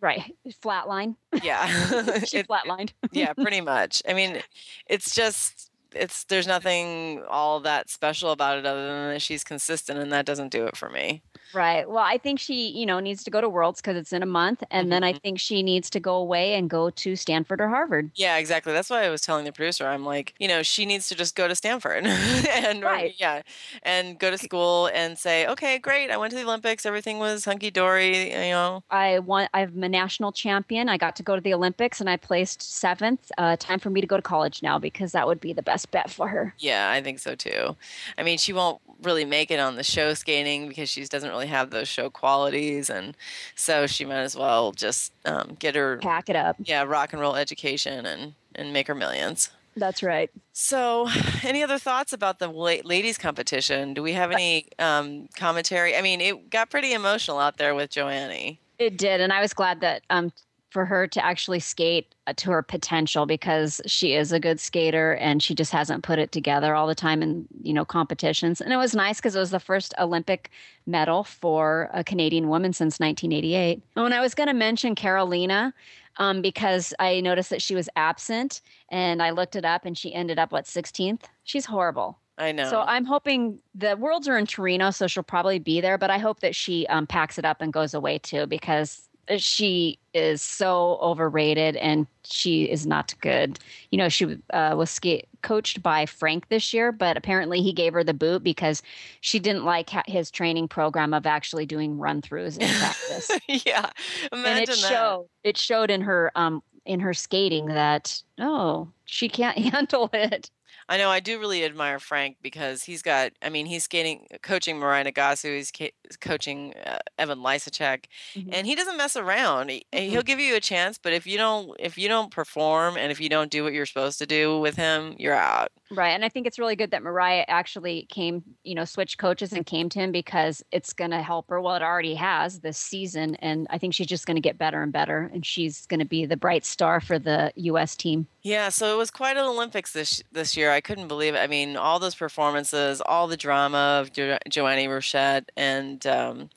Right. 0.00 0.34
Flatline. 0.62 1.16
Yeah. 1.42 1.66
She 2.24 2.38
It- 2.38 2.48
flatlined. 2.48 2.92
yeah, 3.12 3.32
pretty 3.34 3.60
much. 3.74 4.02
I 4.08 4.14
mean, 4.14 4.42
it's 4.86 5.14
just 5.14 5.70
it's 5.92 6.24
there's 6.24 6.46
nothing 6.46 7.22
all 7.28 7.60
that 7.60 7.90
special 7.90 8.30
about 8.30 8.58
it 8.58 8.66
other 8.66 8.86
than 8.86 9.12
that 9.14 9.22
she's 9.22 9.42
consistent, 9.44 9.98
and 9.98 10.12
that 10.12 10.24
doesn't 10.26 10.50
do 10.52 10.66
it 10.66 10.76
for 10.76 10.88
me. 10.88 11.22
Right. 11.52 11.88
Well, 11.88 12.04
I 12.04 12.18
think 12.18 12.38
she, 12.38 12.68
you 12.68 12.86
know, 12.86 13.00
needs 13.00 13.24
to 13.24 13.30
go 13.30 13.40
to 13.40 13.48
Worlds 13.48 13.80
because 13.80 13.96
it's 13.96 14.12
in 14.12 14.22
a 14.22 14.26
month, 14.26 14.62
and 14.70 14.90
then 14.92 15.02
I 15.04 15.12
think 15.12 15.40
she 15.40 15.62
needs 15.62 15.90
to 15.90 16.00
go 16.00 16.16
away 16.16 16.54
and 16.54 16.68
go 16.70 16.90
to 16.90 17.16
Stanford 17.16 17.60
or 17.60 17.68
Harvard. 17.68 18.10
Yeah, 18.14 18.36
exactly. 18.36 18.72
That's 18.72 18.90
why 18.90 19.04
I 19.04 19.10
was 19.10 19.20
telling 19.22 19.44
the 19.44 19.52
producer. 19.52 19.86
I'm 19.86 20.04
like, 20.04 20.34
you 20.38 20.48
know, 20.48 20.62
she 20.62 20.86
needs 20.86 21.08
to 21.08 21.14
just 21.14 21.34
go 21.34 21.48
to 21.48 21.54
Stanford 21.54 22.04
and 22.06 22.84
or- 22.84 22.86
Right. 22.86 23.14
yeah, 23.18 23.42
and 23.82 24.18
go 24.18 24.30
to 24.30 24.38
school 24.38 24.90
and 24.94 25.18
say, 25.18 25.46
okay, 25.46 25.78
great. 25.78 26.10
I 26.10 26.16
went 26.16 26.30
to 26.32 26.36
the 26.36 26.44
Olympics. 26.44 26.84
Everything 26.86 27.18
was 27.18 27.44
hunky 27.44 27.70
dory. 27.70 28.30
You 28.32 28.50
know. 28.52 28.82
I 28.90 29.18
want. 29.20 29.50
I'm 29.54 29.82
a 29.82 29.88
national 29.88 30.32
champion. 30.32 30.88
I 30.88 30.96
got 30.96 31.16
to 31.16 31.22
go 31.22 31.34
to 31.34 31.40
the 31.40 31.54
Olympics, 31.54 32.00
and 32.00 32.08
I 32.10 32.16
placed 32.16 32.62
seventh. 32.62 33.30
Uh, 33.38 33.56
time 33.56 33.78
for 33.78 33.90
me 33.90 34.00
to 34.00 34.06
go 34.06 34.16
to 34.16 34.22
college 34.22 34.62
now 34.62 34.78
because 34.78 35.12
that 35.12 35.26
would 35.26 35.40
be 35.40 35.52
the 35.52 35.62
best 35.62 35.90
bet 35.90 36.10
for 36.10 36.28
her. 36.28 36.54
Yeah, 36.58 36.90
I 36.90 37.02
think 37.02 37.18
so 37.18 37.34
too. 37.34 37.76
I 38.18 38.22
mean, 38.22 38.38
she 38.38 38.52
won't 38.52 38.80
really 39.02 39.24
make 39.24 39.50
it 39.50 39.58
on 39.60 39.76
the 39.76 39.82
show 39.84 40.14
skating 40.14 40.68
because 40.68 40.88
she 40.88 41.04
doesn't 41.04 41.30
really 41.30 41.46
have 41.46 41.70
those 41.70 41.88
show 41.88 42.10
qualities, 42.10 42.90
and 42.90 43.16
so 43.54 43.86
she 43.86 44.04
might 44.04 44.20
as 44.20 44.36
well 44.36 44.72
just 44.72 45.12
um, 45.24 45.56
get 45.58 45.74
her 45.74 45.98
Pack 45.98 46.28
it 46.28 46.36
up. 46.36 46.56
yeah 46.62 46.82
rock 46.82 47.12
and 47.12 47.20
roll 47.20 47.36
education 47.36 48.06
and 48.06 48.34
and 48.54 48.72
make 48.72 48.86
her 48.88 48.94
millions. 48.94 49.50
That's 49.76 50.02
right. 50.02 50.30
So, 50.52 51.08
any 51.42 51.62
other 51.62 51.78
thoughts 51.78 52.12
about 52.12 52.38
the 52.38 52.48
ladies 52.48 53.18
competition? 53.18 53.94
Do 53.94 54.02
we 54.02 54.12
have 54.12 54.30
any 54.32 54.66
um, 54.78 55.28
commentary? 55.36 55.96
I 55.96 56.02
mean, 56.02 56.20
it 56.20 56.50
got 56.50 56.70
pretty 56.70 56.92
emotional 56.92 57.38
out 57.38 57.56
there 57.56 57.74
with 57.74 57.90
Joanne. 57.90 58.58
It 58.78 58.96
did, 58.96 59.20
and 59.20 59.32
I 59.32 59.40
was 59.40 59.52
glad 59.52 59.80
that 59.80 60.02
um 60.10 60.32
for 60.70 60.86
her 60.86 61.06
to 61.08 61.24
actually 61.24 61.58
skate 61.58 62.14
uh, 62.26 62.32
to 62.36 62.50
her 62.50 62.62
potential 62.62 63.26
because 63.26 63.80
she 63.86 64.14
is 64.14 64.32
a 64.32 64.40
good 64.40 64.60
skater 64.60 65.14
and 65.16 65.42
she 65.42 65.54
just 65.54 65.72
hasn't 65.72 66.04
put 66.04 66.18
it 66.18 66.32
together 66.32 66.74
all 66.74 66.86
the 66.86 66.94
time 66.94 67.22
in 67.22 67.46
you 67.62 67.72
know 67.72 67.84
competitions. 67.84 68.60
And 68.60 68.72
it 68.72 68.76
was 68.76 68.94
nice 68.94 69.16
because 69.16 69.36
it 69.36 69.40
was 69.40 69.50
the 69.50 69.60
first 69.60 69.92
Olympic 69.98 70.50
medal 70.86 71.24
for 71.24 71.90
a 71.92 72.02
Canadian 72.04 72.48
woman 72.48 72.72
since 72.72 73.00
1988. 73.00 73.82
Oh, 73.96 74.04
and 74.04 74.14
I 74.14 74.20
was 74.20 74.34
going 74.34 74.46
to 74.46 74.54
mention 74.54 74.94
Carolina. 74.94 75.74
Um, 76.16 76.42
because 76.42 76.92
I 76.98 77.20
noticed 77.20 77.50
that 77.50 77.62
she 77.62 77.76
was 77.76 77.88
absent, 77.94 78.62
and 78.88 79.22
I 79.22 79.30
looked 79.30 79.54
it 79.54 79.64
up, 79.64 79.84
and 79.84 79.96
she 79.96 80.12
ended 80.12 80.40
up 80.40 80.50
what 80.50 80.64
16th. 80.64 81.22
She's 81.44 81.64
horrible. 81.64 82.18
I 82.36 82.52
know. 82.52 82.68
So 82.68 82.80
I'm 82.80 83.04
hoping 83.04 83.60
the 83.74 83.96
Worlds 83.96 84.26
are 84.26 84.36
in 84.36 84.46
Torino, 84.46 84.90
so 84.90 85.06
she'll 85.06 85.22
probably 85.22 85.60
be 85.60 85.80
there. 85.80 85.96
But 85.98 86.10
I 86.10 86.18
hope 86.18 86.40
that 86.40 86.56
she 86.56 86.86
um, 86.88 87.06
packs 87.06 87.38
it 87.38 87.44
up 87.44 87.62
and 87.62 87.72
goes 87.72 87.94
away 87.94 88.18
too, 88.18 88.46
because 88.46 89.08
she 89.38 89.98
is 90.12 90.42
so 90.42 90.98
overrated 91.00 91.76
and 91.76 92.06
she 92.24 92.64
is 92.64 92.86
not 92.86 93.14
good. 93.20 93.58
You 93.90 93.98
know, 93.98 94.08
she 94.08 94.38
uh, 94.52 94.74
was 94.76 94.90
ska- 94.90 95.22
coached 95.42 95.82
by 95.82 96.06
Frank 96.06 96.48
this 96.48 96.72
year, 96.74 96.92
but 96.92 97.16
apparently 97.16 97.62
he 97.62 97.72
gave 97.72 97.92
her 97.92 98.04
the 98.04 98.14
boot 98.14 98.42
because 98.42 98.82
she 99.20 99.38
didn't 99.38 99.64
like 99.64 99.90
ha- 99.90 100.02
his 100.06 100.30
training 100.30 100.68
program 100.68 101.14
of 101.14 101.26
actually 101.26 101.66
doing 101.66 101.98
run 101.98 102.22
throughs 102.22 102.58
in 102.58 102.68
practice. 102.68 103.30
yeah, 103.66 103.90
imagine 104.32 104.46
and 104.46 104.58
it 104.58 104.66
that. 104.68 104.76
showed. 104.76 105.28
It 105.44 105.56
showed 105.56 105.90
in 105.90 106.00
her 106.02 106.32
um 106.34 106.62
in 106.86 107.00
her 107.00 107.14
skating 107.14 107.66
that 107.66 108.22
oh 108.38 108.88
she 109.04 109.28
can't 109.28 109.58
handle 109.72 110.10
it. 110.12 110.50
I 110.90 110.96
know. 110.96 111.08
I 111.08 111.20
do 111.20 111.38
really 111.38 111.64
admire 111.64 112.00
Frank 112.00 112.38
because 112.42 112.82
he's 112.82 113.00
got. 113.00 113.30
I 113.40 113.48
mean, 113.48 113.64
he's 113.64 113.84
skating, 113.84 114.26
uh, 114.34 114.38
coaching 114.42 114.76
Mirai 114.76 115.06
Nagasu. 115.06 115.56
He's 115.56 115.70
ca- 115.70 115.94
coaching 116.20 116.74
uh, 116.84 116.98
Evan 117.16 117.38
Lysacek, 117.38 118.06
mm-hmm. 118.34 118.50
and 118.52 118.66
he 118.66 118.74
doesn't 118.74 118.96
mess 118.96 119.14
around. 119.14 119.70
He, 119.70 119.86
Mm-mm. 119.92 120.00
He'll 120.00 120.22
mm-hmm. 120.22 120.26
give 120.26 120.40
you 120.40 120.56
a 120.56 120.60
chance, 120.60 120.98
but 120.98 121.12
if 121.12 121.28
you 121.28 121.38
don't, 121.38 121.70
if 121.78 121.96
you 121.96 122.08
don't 122.08 122.32
perform, 122.32 122.96
and 122.96 123.12
if 123.12 123.20
you 123.20 123.28
don't 123.28 123.52
do 123.52 123.62
what 123.62 123.72
you're 123.72 123.86
supposed 123.86 124.18
to 124.18 124.26
do 124.26 124.58
with 124.58 124.74
him, 124.74 125.14
you're 125.16 125.32
out. 125.32 125.70
Right. 125.92 126.10
And 126.10 126.24
I 126.24 126.28
think 126.28 126.46
it's 126.46 126.58
really 126.58 126.76
good 126.76 126.92
that 126.92 127.02
Mirai 127.02 127.44
actually 127.48 128.06
came, 128.10 128.44
you 128.62 128.76
know, 128.76 128.84
switched 128.84 129.18
coaches 129.18 129.52
and 129.52 129.66
came 129.66 129.88
to 129.88 129.98
him 129.98 130.12
because 130.12 130.62
it's 130.70 130.92
going 130.92 131.10
to 131.10 131.20
help 131.20 131.50
her. 131.50 131.60
Well, 131.60 131.74
it 131.74 131.82
already 131.82 132.14
has 132.14 132.60
this 132.60 132.78
season. 132.78 133.34
And 133.36 133.66
I 133.70 133.78
think 133.78 133.94
she's 133.94 134.06
just 134.06 134.24
going 134.24 134.36
to 134.36 134.40
get 134.40 134.56
better 134.56 134.82
and 134.82 134.92
better. 134.92 135.28
And 135.34 135.44
she's 135.44 135.86
going 135.86 135.98
to 135.98 136.06
be 136.06 136.26
the 136.26 136.36
bright 136.36 136.64
star 136.64 137.00
for 137.00 137.18
the 137.18 137.52
U.S. 137.56 137.96
team. 137.96 138.28
Yeah, 138.42 138.68
so 138.68 138.94
it 138.94 138.96
was 138.96 139.10
quite 139.10 139.36
an 139.36 139.44
Olympics 139.44 139.92
this 139.92 140.22
this 140.32 140.56
year. 140.56 140.70
I 140.70 140.80
couldn't 140.80 141.08
believe 141.08 141.34
it. 141.34 141.38
I 141.38 141.46
mean, 141.46 141.76
all 141.76 141.98
those 141.98 142.14
performances, 142.14 143.02
all 143.04 143.26
the 143.26 143.36
drama 143.36 143.98
of 144.00 144.12
jo- 144.12 144.38
Joanne 144.48 144.88
Rochette, 144.88 145.50
and 145.56 146.06
um, 146.06 146.50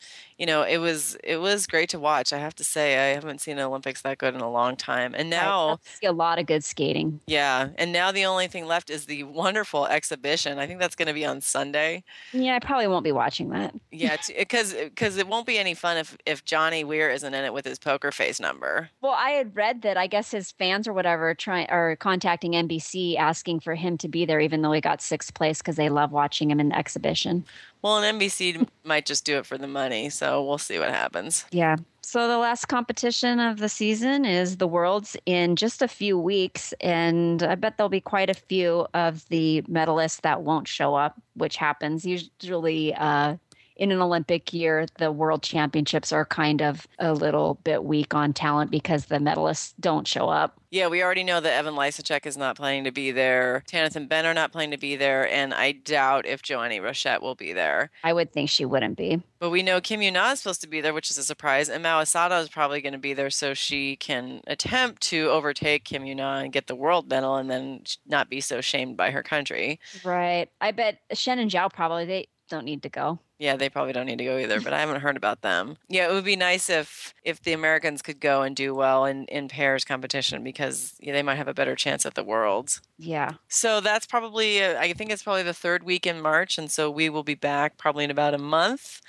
you 0.44 0.48
know, 0.48 0.64
it 0.64 0.80
was 0.80 1.16
it 1.24 1.38
was 1.38 1.66
great 1.66 1.88
to 1.88 2.00
watch. 2.00 2.34
I 2.34 2.38
have 2.38 2.54
to 2.56 2.66
say, 2.66 3.12
I 3.12 3.14
haven't 3.14 3.40
seen 3.40 3.58
Olympics 3.60 4.02
that 4.02 4.18
good 4.18 4.36
in 4.36 4.42
a 4.42 4.52
long 4.52 4.76
time. 4.76 5.16
And 5.16 5.30
now, 5.30 5.80
see 5.86 6.06
a 6.06 6.12
lot 6.12 6.38
of 6.38 6.48
good 6.48 6.66
skating. 6.66 7.22
yeah, 7.28 7.70
and 7.78 7.94
now 7.94 8.12
the 8.12 8.26
only 8.26 8.50
thing 8.50 8.66
left 8.66 8.90
is 8.90 9.06
the 9.06 9.24
wonderful 9.24 9.88
exhibition. 9.88 10.60
I 10.60 10.68
think 10.68 10.82
that's 10.82 10.98
going 10.98 11.08
to 11.08 11.14
be 11.14 11.26
on 11.26 11.40
Sunday. 11.40 12.04
Yeah, 12.34 12.58
I 12.58 12.60
probably 12.60 12.88
won't 12.88 13.06
be 13.06 13.14
watching 13.14 13.52
that. 13.52 13.74
Yeah, 13.90 14.18
because 14.38 14.74
uh, 14.74 14.90
because 14.90 15.16
uh, 15.16 15.22
it 15.22 15.30
won't 15.30 15.48
be 15.48 15.58
any 15.58 15.76
fun 15.76 15.96
if 15.96 16.18
if 16.26 16.44
Johnny 16.44 16.84
Weir 16.84 17.10
isn't 17.10 17.34
in 17.34 17.46
it 17.46 17.54
with 17.54 17.64
his 17.64 17.80
poker 17.80 18.12
face 18.12 18.42
number. 18.42 18.90
Well, 19.00 19.16
I 19.18 19.30
had 19.30 19.56
read 19.56 19.84
that 19.84 19.96
I 19.96 20.08
guess 20.08 20.32
his 20.32 20.52
fans 20.52 20.90
or 20.90 20.94
whatever 20.94 21.30
are 21.30 21.36
trying 21.36 21.70
are 21.70 21.96
contacting 21.96 22.52
NBC 22.52 23.16
asking 23.16 23.62
for 23.62 23.76
him 23.76 23.98
to 24.00 24.10
be 24.10 24.26
there, 24.26 24.42
even 24.42 24.62
though 24.62 24.74
he 24.74 24.82
got 24.82 25.02
sixth 25.02 25.34
place 25.36 25.60
because 25.60 25.78
they 25.78 25.88
love 25.88 26.12
watching 26.12 26.52
him 26.52 26.60
in 26.60 26.68
the 26.68 26.78
exhibition. 26.78 27.46
Well, 27.84 28.02
and 28.02 28.20
NBC 28.20 28.66
might 28.86 29.06
just 29.06 29.26
do 29.26 29.38
it 29.38 29.46
for 29.46 29.58
the 29.58 29.68
money, 29.68 30.10
so 30.10 30.44
we'll 30.44 30.58
see 30.58 30.80
what 30.80 30.90
happens. 30.90 31.46
Yeah. 31.52 31.76
So 32.02 32.28
the 32.28 32.38
last 32.38 32.68
competition 32.68 33.40
of 33.40 33.60
the 33.60 33.68
season 33.68 34.24
is 34.24 34.58
the 34.58 34.68
Worlds 34.68 35.18
in 35.26 35.56
just 35.58 35.82
a 35.82 35.88
few 35.88 36.18
weeks, 36.18 36.74
and 36.80 37.44
I 37.44 37.56
bet 37.56 37.78
there'll 37.78 37.90
be 37.90 38.02
quite 38.02 38.30
a 38.30 38.34
few 38.34 38.88
of 38.94 39.28
the 39.30 39.64
medalists 39.64 40.22
that 40.22 40.44
won't 40.44 40.68
show 40.68 40.96
up, 40.96 41.22
which 41.36 41.58
happens 41.58 42.06
usually. 42.06 42.96
Uh, 42.96 43.36
in 43.84 43.92
an 43.92 44.02
Olympic 44.02 44.54
year, 44.54 44.86
the 44.98 45.12
World 45.12 45.44
Championships 45.44 46.14
are 46.14 46.26
kind 46.26 46.62
of 46.62 46.88
a 47.00 47.14
little 47.14 47.60
bit 47.66 47.84
weak 47.84 48.14
on 48.14 48.32
talent 48.32 48.72
because 48.72 49.06
the 49.06 49.18
medalists 49.18 49.74
don't 49.80 50.08
show 50.08 50.30
up. 50.30 50.58
Yeah, 50.72 50.88
we 50.88 51.04
already 51.04 51.24
know 51.24 51.40
that 51.40 51.54
Evan 51.54 51.76
Lysacek 51.76 52.26
is 52.26 52.36
not 52.36 52.56
planning 52.56 52.86
to 52.86 52.92
be 52.92 53.12
there. 53.12 53.64
Tanith 53.68 53.96
and 53.96 54.10
Ben 54.10 54.26
are 54.26 54.34
not 54.34 54.52
planning 54.52 54.72
to 54.72 54.78
be 54.78 54.96
there, 54.96 55.30
and 55.30 55.54
I 55.54 55.74
doubt 55.74 56.26
if 56.26 56.42
Joanne 56.42 56.82
Rochette 56.82 57.22
will 57.22 57.36
be 57.36 57.54
there. 57.54 57.92
I 58.04 58.14
would 58.14 58.32
think 58.32 58.50
she 58.50 58.66
wouldn't 58.66 58.98
be. 58.98 59.22
But 59.38 59.52
we 59.52 59.62
know 59.62 59.82
Kim 59.82 60.00
Yuna 60.00 60.34
is 60.34 60.40
supposed 60.40 60.62
to 60.62 60.68
be 60.68 60.82
there, 60.82 60.94
which 60.94 61.12
is 61.12 61.18
a 61.20 61.24
surprise, 61.24 61.70
and 61.70 61.84
Mao 61.84 62.02
Asada 62.02 62.42
is 62.42 62.50
probably 62.50 62.82
going 62.82 62.94
to 62.94 63.00
be 63.00 63.14
there 63.14 63.30
so 63.30 63.54
she 63.54 63.98
can 63.98 64.42
attempt 64.48 65.04
to 65.04 65.30
overtake 65.30 65.84
Kim 65.84 66.04
Yuna 66.06 66.44
and 66.44 66.54
get 66.54 66.66
the 66.66 66.76
world 66.76 67.08
medal, 67.08 67.36
and 67.36 67.52
then 67.52 67.84
not 68.08 68.30
be 68.30 68.42
so 68.42 68.60
shamed 68.62 68.98
by 68.98 69.12
her 69.12 69.22
country. 69.22 69.80
Right. 70.04 70.50
I 70.60 70.72
bet 70.72 71.02
Shen 71.12 71.38
and 71.38 71.52
Zhao 71.52 71.72
probably 71.72 72.06
they 72.06 72.28
don't 72.54 72.66
need 72.66 72.84
to 72.84 72.90
go. 72.90 73.20
Yeah, 73.40 73.58
they 73.58 73.70
probably 73.70 73.92
don't 73.92 74.06
need 74.06 74.20
to 74.20 74.24
go 74.24 74.38
either, 74.38 74.62
but 74.62 74.72
I 74.72 74.80
haven't 74.80 75.02
heard 75.02 75.18
about 75.18 75.42
them. 75.42 75.76
Yeah, 75.90 76.10
it 76.10 76.14
would 76.14 76.24
be 76.24 76.36
nice 76.36 76.70
if 76.70 77.14
if 77.24 77.42
the 77.42 77.52
Americans 77.54 78.02
could 78.02 78.20
go 78.20 78.42
and 78.44 78.56
do 78.56 78.74
well 78.74 79.06
in 79.06 79.26
in 79.26 79.48
pairs 79.50 79.84
competition 79.84 80.44
because 80.44 80.96
yeah, 81.00 81.14
they 81.14 81.24
might 81.24 81.36
have 81.36 81.48
a 81.48 81.54
better 81.54 81.76
chance 81.76 82.06
at 82.06 82.16
the 82.16 82.24
worlds. 82.24 82.82
Yeah. 82.98 83.34
So 83.48 83.82
that's 83.82 84.06
probably, 84.06 84.64
uh, 84.64 84.80
I 84.80 84.94
think 84.94 85.12
it's 85.12 85.24
probably 85.24 85.44
the 85.44 85.54
third 85.54 85.84
week 85.84 86.08
in 86.08 86.22
March. 86.22 86.58
And 86.58 86.72
so 86.72 86.90
we 86.90 87.10
will 87.10 87.24
be 87.24 87.36
back 87.36 87.78
probably 87.78 88.06
in 88.06 88.12
about 88.12 88.34
a 88.34 88.38
month 88.38 89.02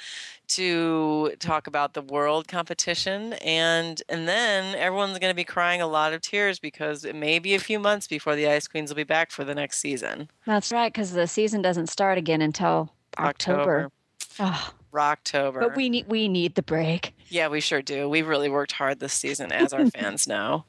to 0.46 1.32
talk 1.38 1.66
about 1.66 1.94
the 1.94 2.02
world 2.02 2.48
competition. 2.48 3.34
And, 3.34 4.02
and 4.08 4.26
then 4.26 4.74
everyone's 4.74 5.18
going 5.18 5.30
to 5.30 5.36
be 5.36 5.44
crying 5.44 5.80
a 5.80 5.86
lot 5.86 6.12
of 6.12 6.20
tears 6.20 6.58
because 6.58 7.04
it 7.04 7.14
may 7.14 7.38
be 7.38 7.54
a 7.54 7.60
few 7.60 7.78
months 7.78 8.06
before 8.06 8.36
the 8.36 8.48
Ice 8.48 8.66
Queens 8.66 8.90
will 8.90 8.96
be 8.96 9.04
back 9.04 9.30
for 9.30 9.44
the 9.44 9.54
next 9.54 9.78
season. 9.78 10.28
That's 10.44 10.72
right, 10.72 10.92
because 10.92 11.12
the 11.12 11.26
season 11.26 11.62
doesn't 11.62 11.86
start 11.88 12.18
again 12.18 12.42
until 12.42 12.92
October. 13.18 13.90
Oh, 14.40 14.70
Rocktober. 14.92 15.58
but 15.60 15.76
we 15.76 15.88
need 15.88 16.06
we 16.06 16.28
need 16.28 16.54
the 16.54 16.62
break. 16.62 17.14
yeah, 17.28 17.48
we 17.48 17.60
sure 17.60 17.82
do. 17.82 18.08
We've 18.08 18.28
really 18.28 18.48
worked 18.48 18.70
hard 18.72 19.00
this 19.00 19.12
season, 19.12 19.50
as 19.50 19.72
our 19.72 19.86
fans 19.90 20.28
know. 20.28 20.64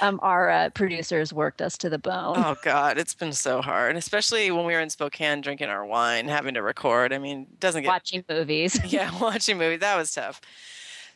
Um, 0.00 0.18
our 0.22 0.48
uh, 0.48 0.70
producers 0.70 1.32
worked 1.32 1.60
us 1.60 1.76
to 1.78 1.90
the 1.90 1.98
bone. 1.98 2.36
Oh 2.38 2.56
God, 2.62 2.96
it's 2.96 3.14
been 3.14 3.32
so 3.34 3.60
hard, 3.60 3.96
especially 3.96 4.50
when 4.50 4.64
we 4.64 4.72
were 4.72 4.80
in 4.80 4.88
Spokane 4.88 5.42
drinking 5.42 5.68
our 5.68 5.84
wine, 5.84 6.26
having 6.28 6.54
to 6.54 6.62
record. 6.62 7.12
I 7.12 7.18
mean, 7.18 7.46
doesn't 7.58 7.82
get 7.82 7.88
Watching 7.88 8.24
movies. 8.28 8.80
yeah, 8.92 9.10
watching 9.20 9.58
movies. 9.58 9.80
That 9.80 9.96
was 9.96 10.10
tough. 10.12 10.40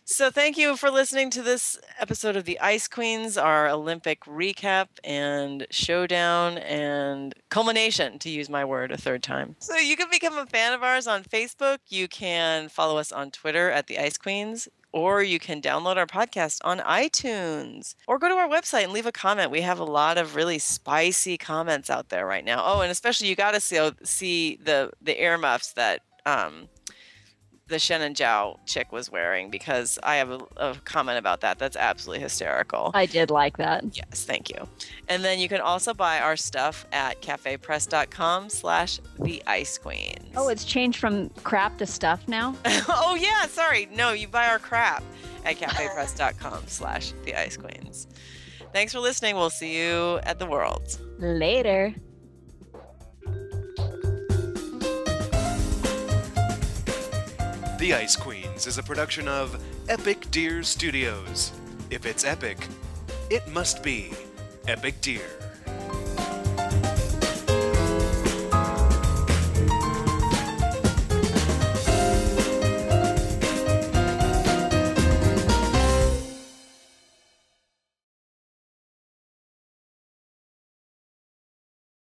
So, 0.05 0.29
thank 0.29 0.59
you 0.59 0.77
for 0.77 0.91
listening 0.91 1.31
to 1.31 1.43
this 1.43 1.79
episode 2.01 2.35
of 2.35 2.45
the 2.45 2.59
Ice 2.59 2.89
Queens, 2.89 3.37
our 3.37 3.69
Olympic 3.69 4.25
recap 4.25 4.89
and 5.05 5.67
showdown 5.71 6.59
and 6.59 7.33
culmination, 7.49 8.19
to 8.19 8.29
use 8.29 8.49
my 8.49 8.65
word 8.65 8.91
a 8.91 8.97
third 8.97 9.23
time. 9.23 9.55
So, 9.61 9.77
you 9.77 9.97
can 9.97 10.09
become 10.11 10.37
a 10.37 10.47
fan 10.47 10.73
of 10.73 10.83
ours 10.83 11.07
on 11.07 11.23
Facebook. 11.23 11.79
You 11.89 12.09
can 12.09 12.69
follow 12.69 12.99
us 12.99 13.13
on 13.13 13.31
Twitter 13.31 13.71
at 13.71 13.87
the 13.87 13.99
Ice 13.99 14.19
Queens. 14.19 14.69
Or 14.93 15.23
you 15.23 15.39
can 15.39 15.63
download 15.63 15.99
our 15.99 16.07
podcast 16.07 16.59
on 16.65 16.81
iTunes 16.81 17.95
or 18.09 18.19
go 18.19 18.29
to 18.29 18.35
our 18.35 18.49
website 18.49 18.83
and 18.83 18.93
leave 18.93 19.07
a 19.07 19.13
comment. 19.13 19.53
We 19.53 19.61
have 19.61 19.79
a 19.79 19.85
lot 19.85 20.19
of 20.19 20.35
really 20.35 20.59
spicy 20.59 21.39
comments 21.39 21.89
out 21.89 22.09
there 22.09 22.27
right 22.27 22.45
now. 22.45 22.61
Oh, 22.65 22.81
and 22.81 22.91
especially 22.91 23.29
you 23.29 23.37
got 23.37 23.53
to 23.53 23.61
see, 23.61 23.79
see 24.03 24.57
the, 24.57 24.91
the 25.01 25.23
earmuffs 25.23 25.75
that 25.75 26.01
um, 26.27 26.69
the 27.71 27.79
Shen 27.79 28.03
and 28.03 28.15
Zhao 28.15 28.59
chick 28.67 28.93
was 28.93 29.11
wearing 29.11 29.49
because 29.49 29.99
I 30.03 30.17
have 30.17 30.31
a, 30.31 30.41
a 30.57 30.75
comment 30.85 31.19
about 31.19 31.41
that. 31.41 31.59
That's 31.59 31.77
absolutely 31.77 32.23
hysterical. 32.23 32.91
I 32.93 33.07
did 33.07 33.31
like 33.31 33.57
that. 33.57 33.85
Yes, 33.97 34.25
thank 34.25 34.51
you. 34.51 34.69
And 35.09 35.25
then 35.25 35.39
you 35.39 35.49
can 35.49 35.61
also 35.61 35.95
buy 35.95 36.19
our 36.21 36.37
stuff 36.37 36.85
at 36.93 37.23
cafepress.com 37.23 38.51
slash 38.51 39.01
the 39.21 39.43
ice 39.47 39.79
queens. 39.79 40.33
Oh, 40.37 40.49
it's 40.49 40.65
changed 40.65 40.99
from 40.99 41.31
crap 41.43 41.79
to 41.79 41.87
stuff 41.87 42.27
now. 42.29 42.57
oh 42.67 43.17
yeah, 43.19 43.47
sorry. 43.47 43.89
No, 43.95 44.13
you 44.13 44.29
buy 44.29 44.49
our 44.49 44.59
crap 44.59 45.03
at 45.45 45.57
cafepress.com 45.57 46.65
slash 46.67 47.13
the 47.25 47.35
ice 47.35 47.57
queens. 47.57 48.07
Thanks 48.73 48.93
for 48.93 49.01
listening. 49.01 49.37
We'll 49.37 49.51
see 49.51 49.79
you 49.79 50.21
at 50.25 50.39
the 50.39 50.47
world. 50.47 50.99
Later. 51.19 51.95
The 57.81 57.95
Ice 57.95 58.15
Queens 58.15 58.67
is 58.67 58.77
a 58.77 58.83
production 58.83 59.27
of 59.27 59.59
Epic 59.89 60.31
Deer 60.31 60.63
Studios. 60.63 61.51
If 61.89 62.05
it's 62.05 62.27
epic, 62.27 62.59
it 63.31 63.49
must 63.49 63.83
be 63.83 64.13
Epic 64.69 65.01
Deer. 65.01 65.50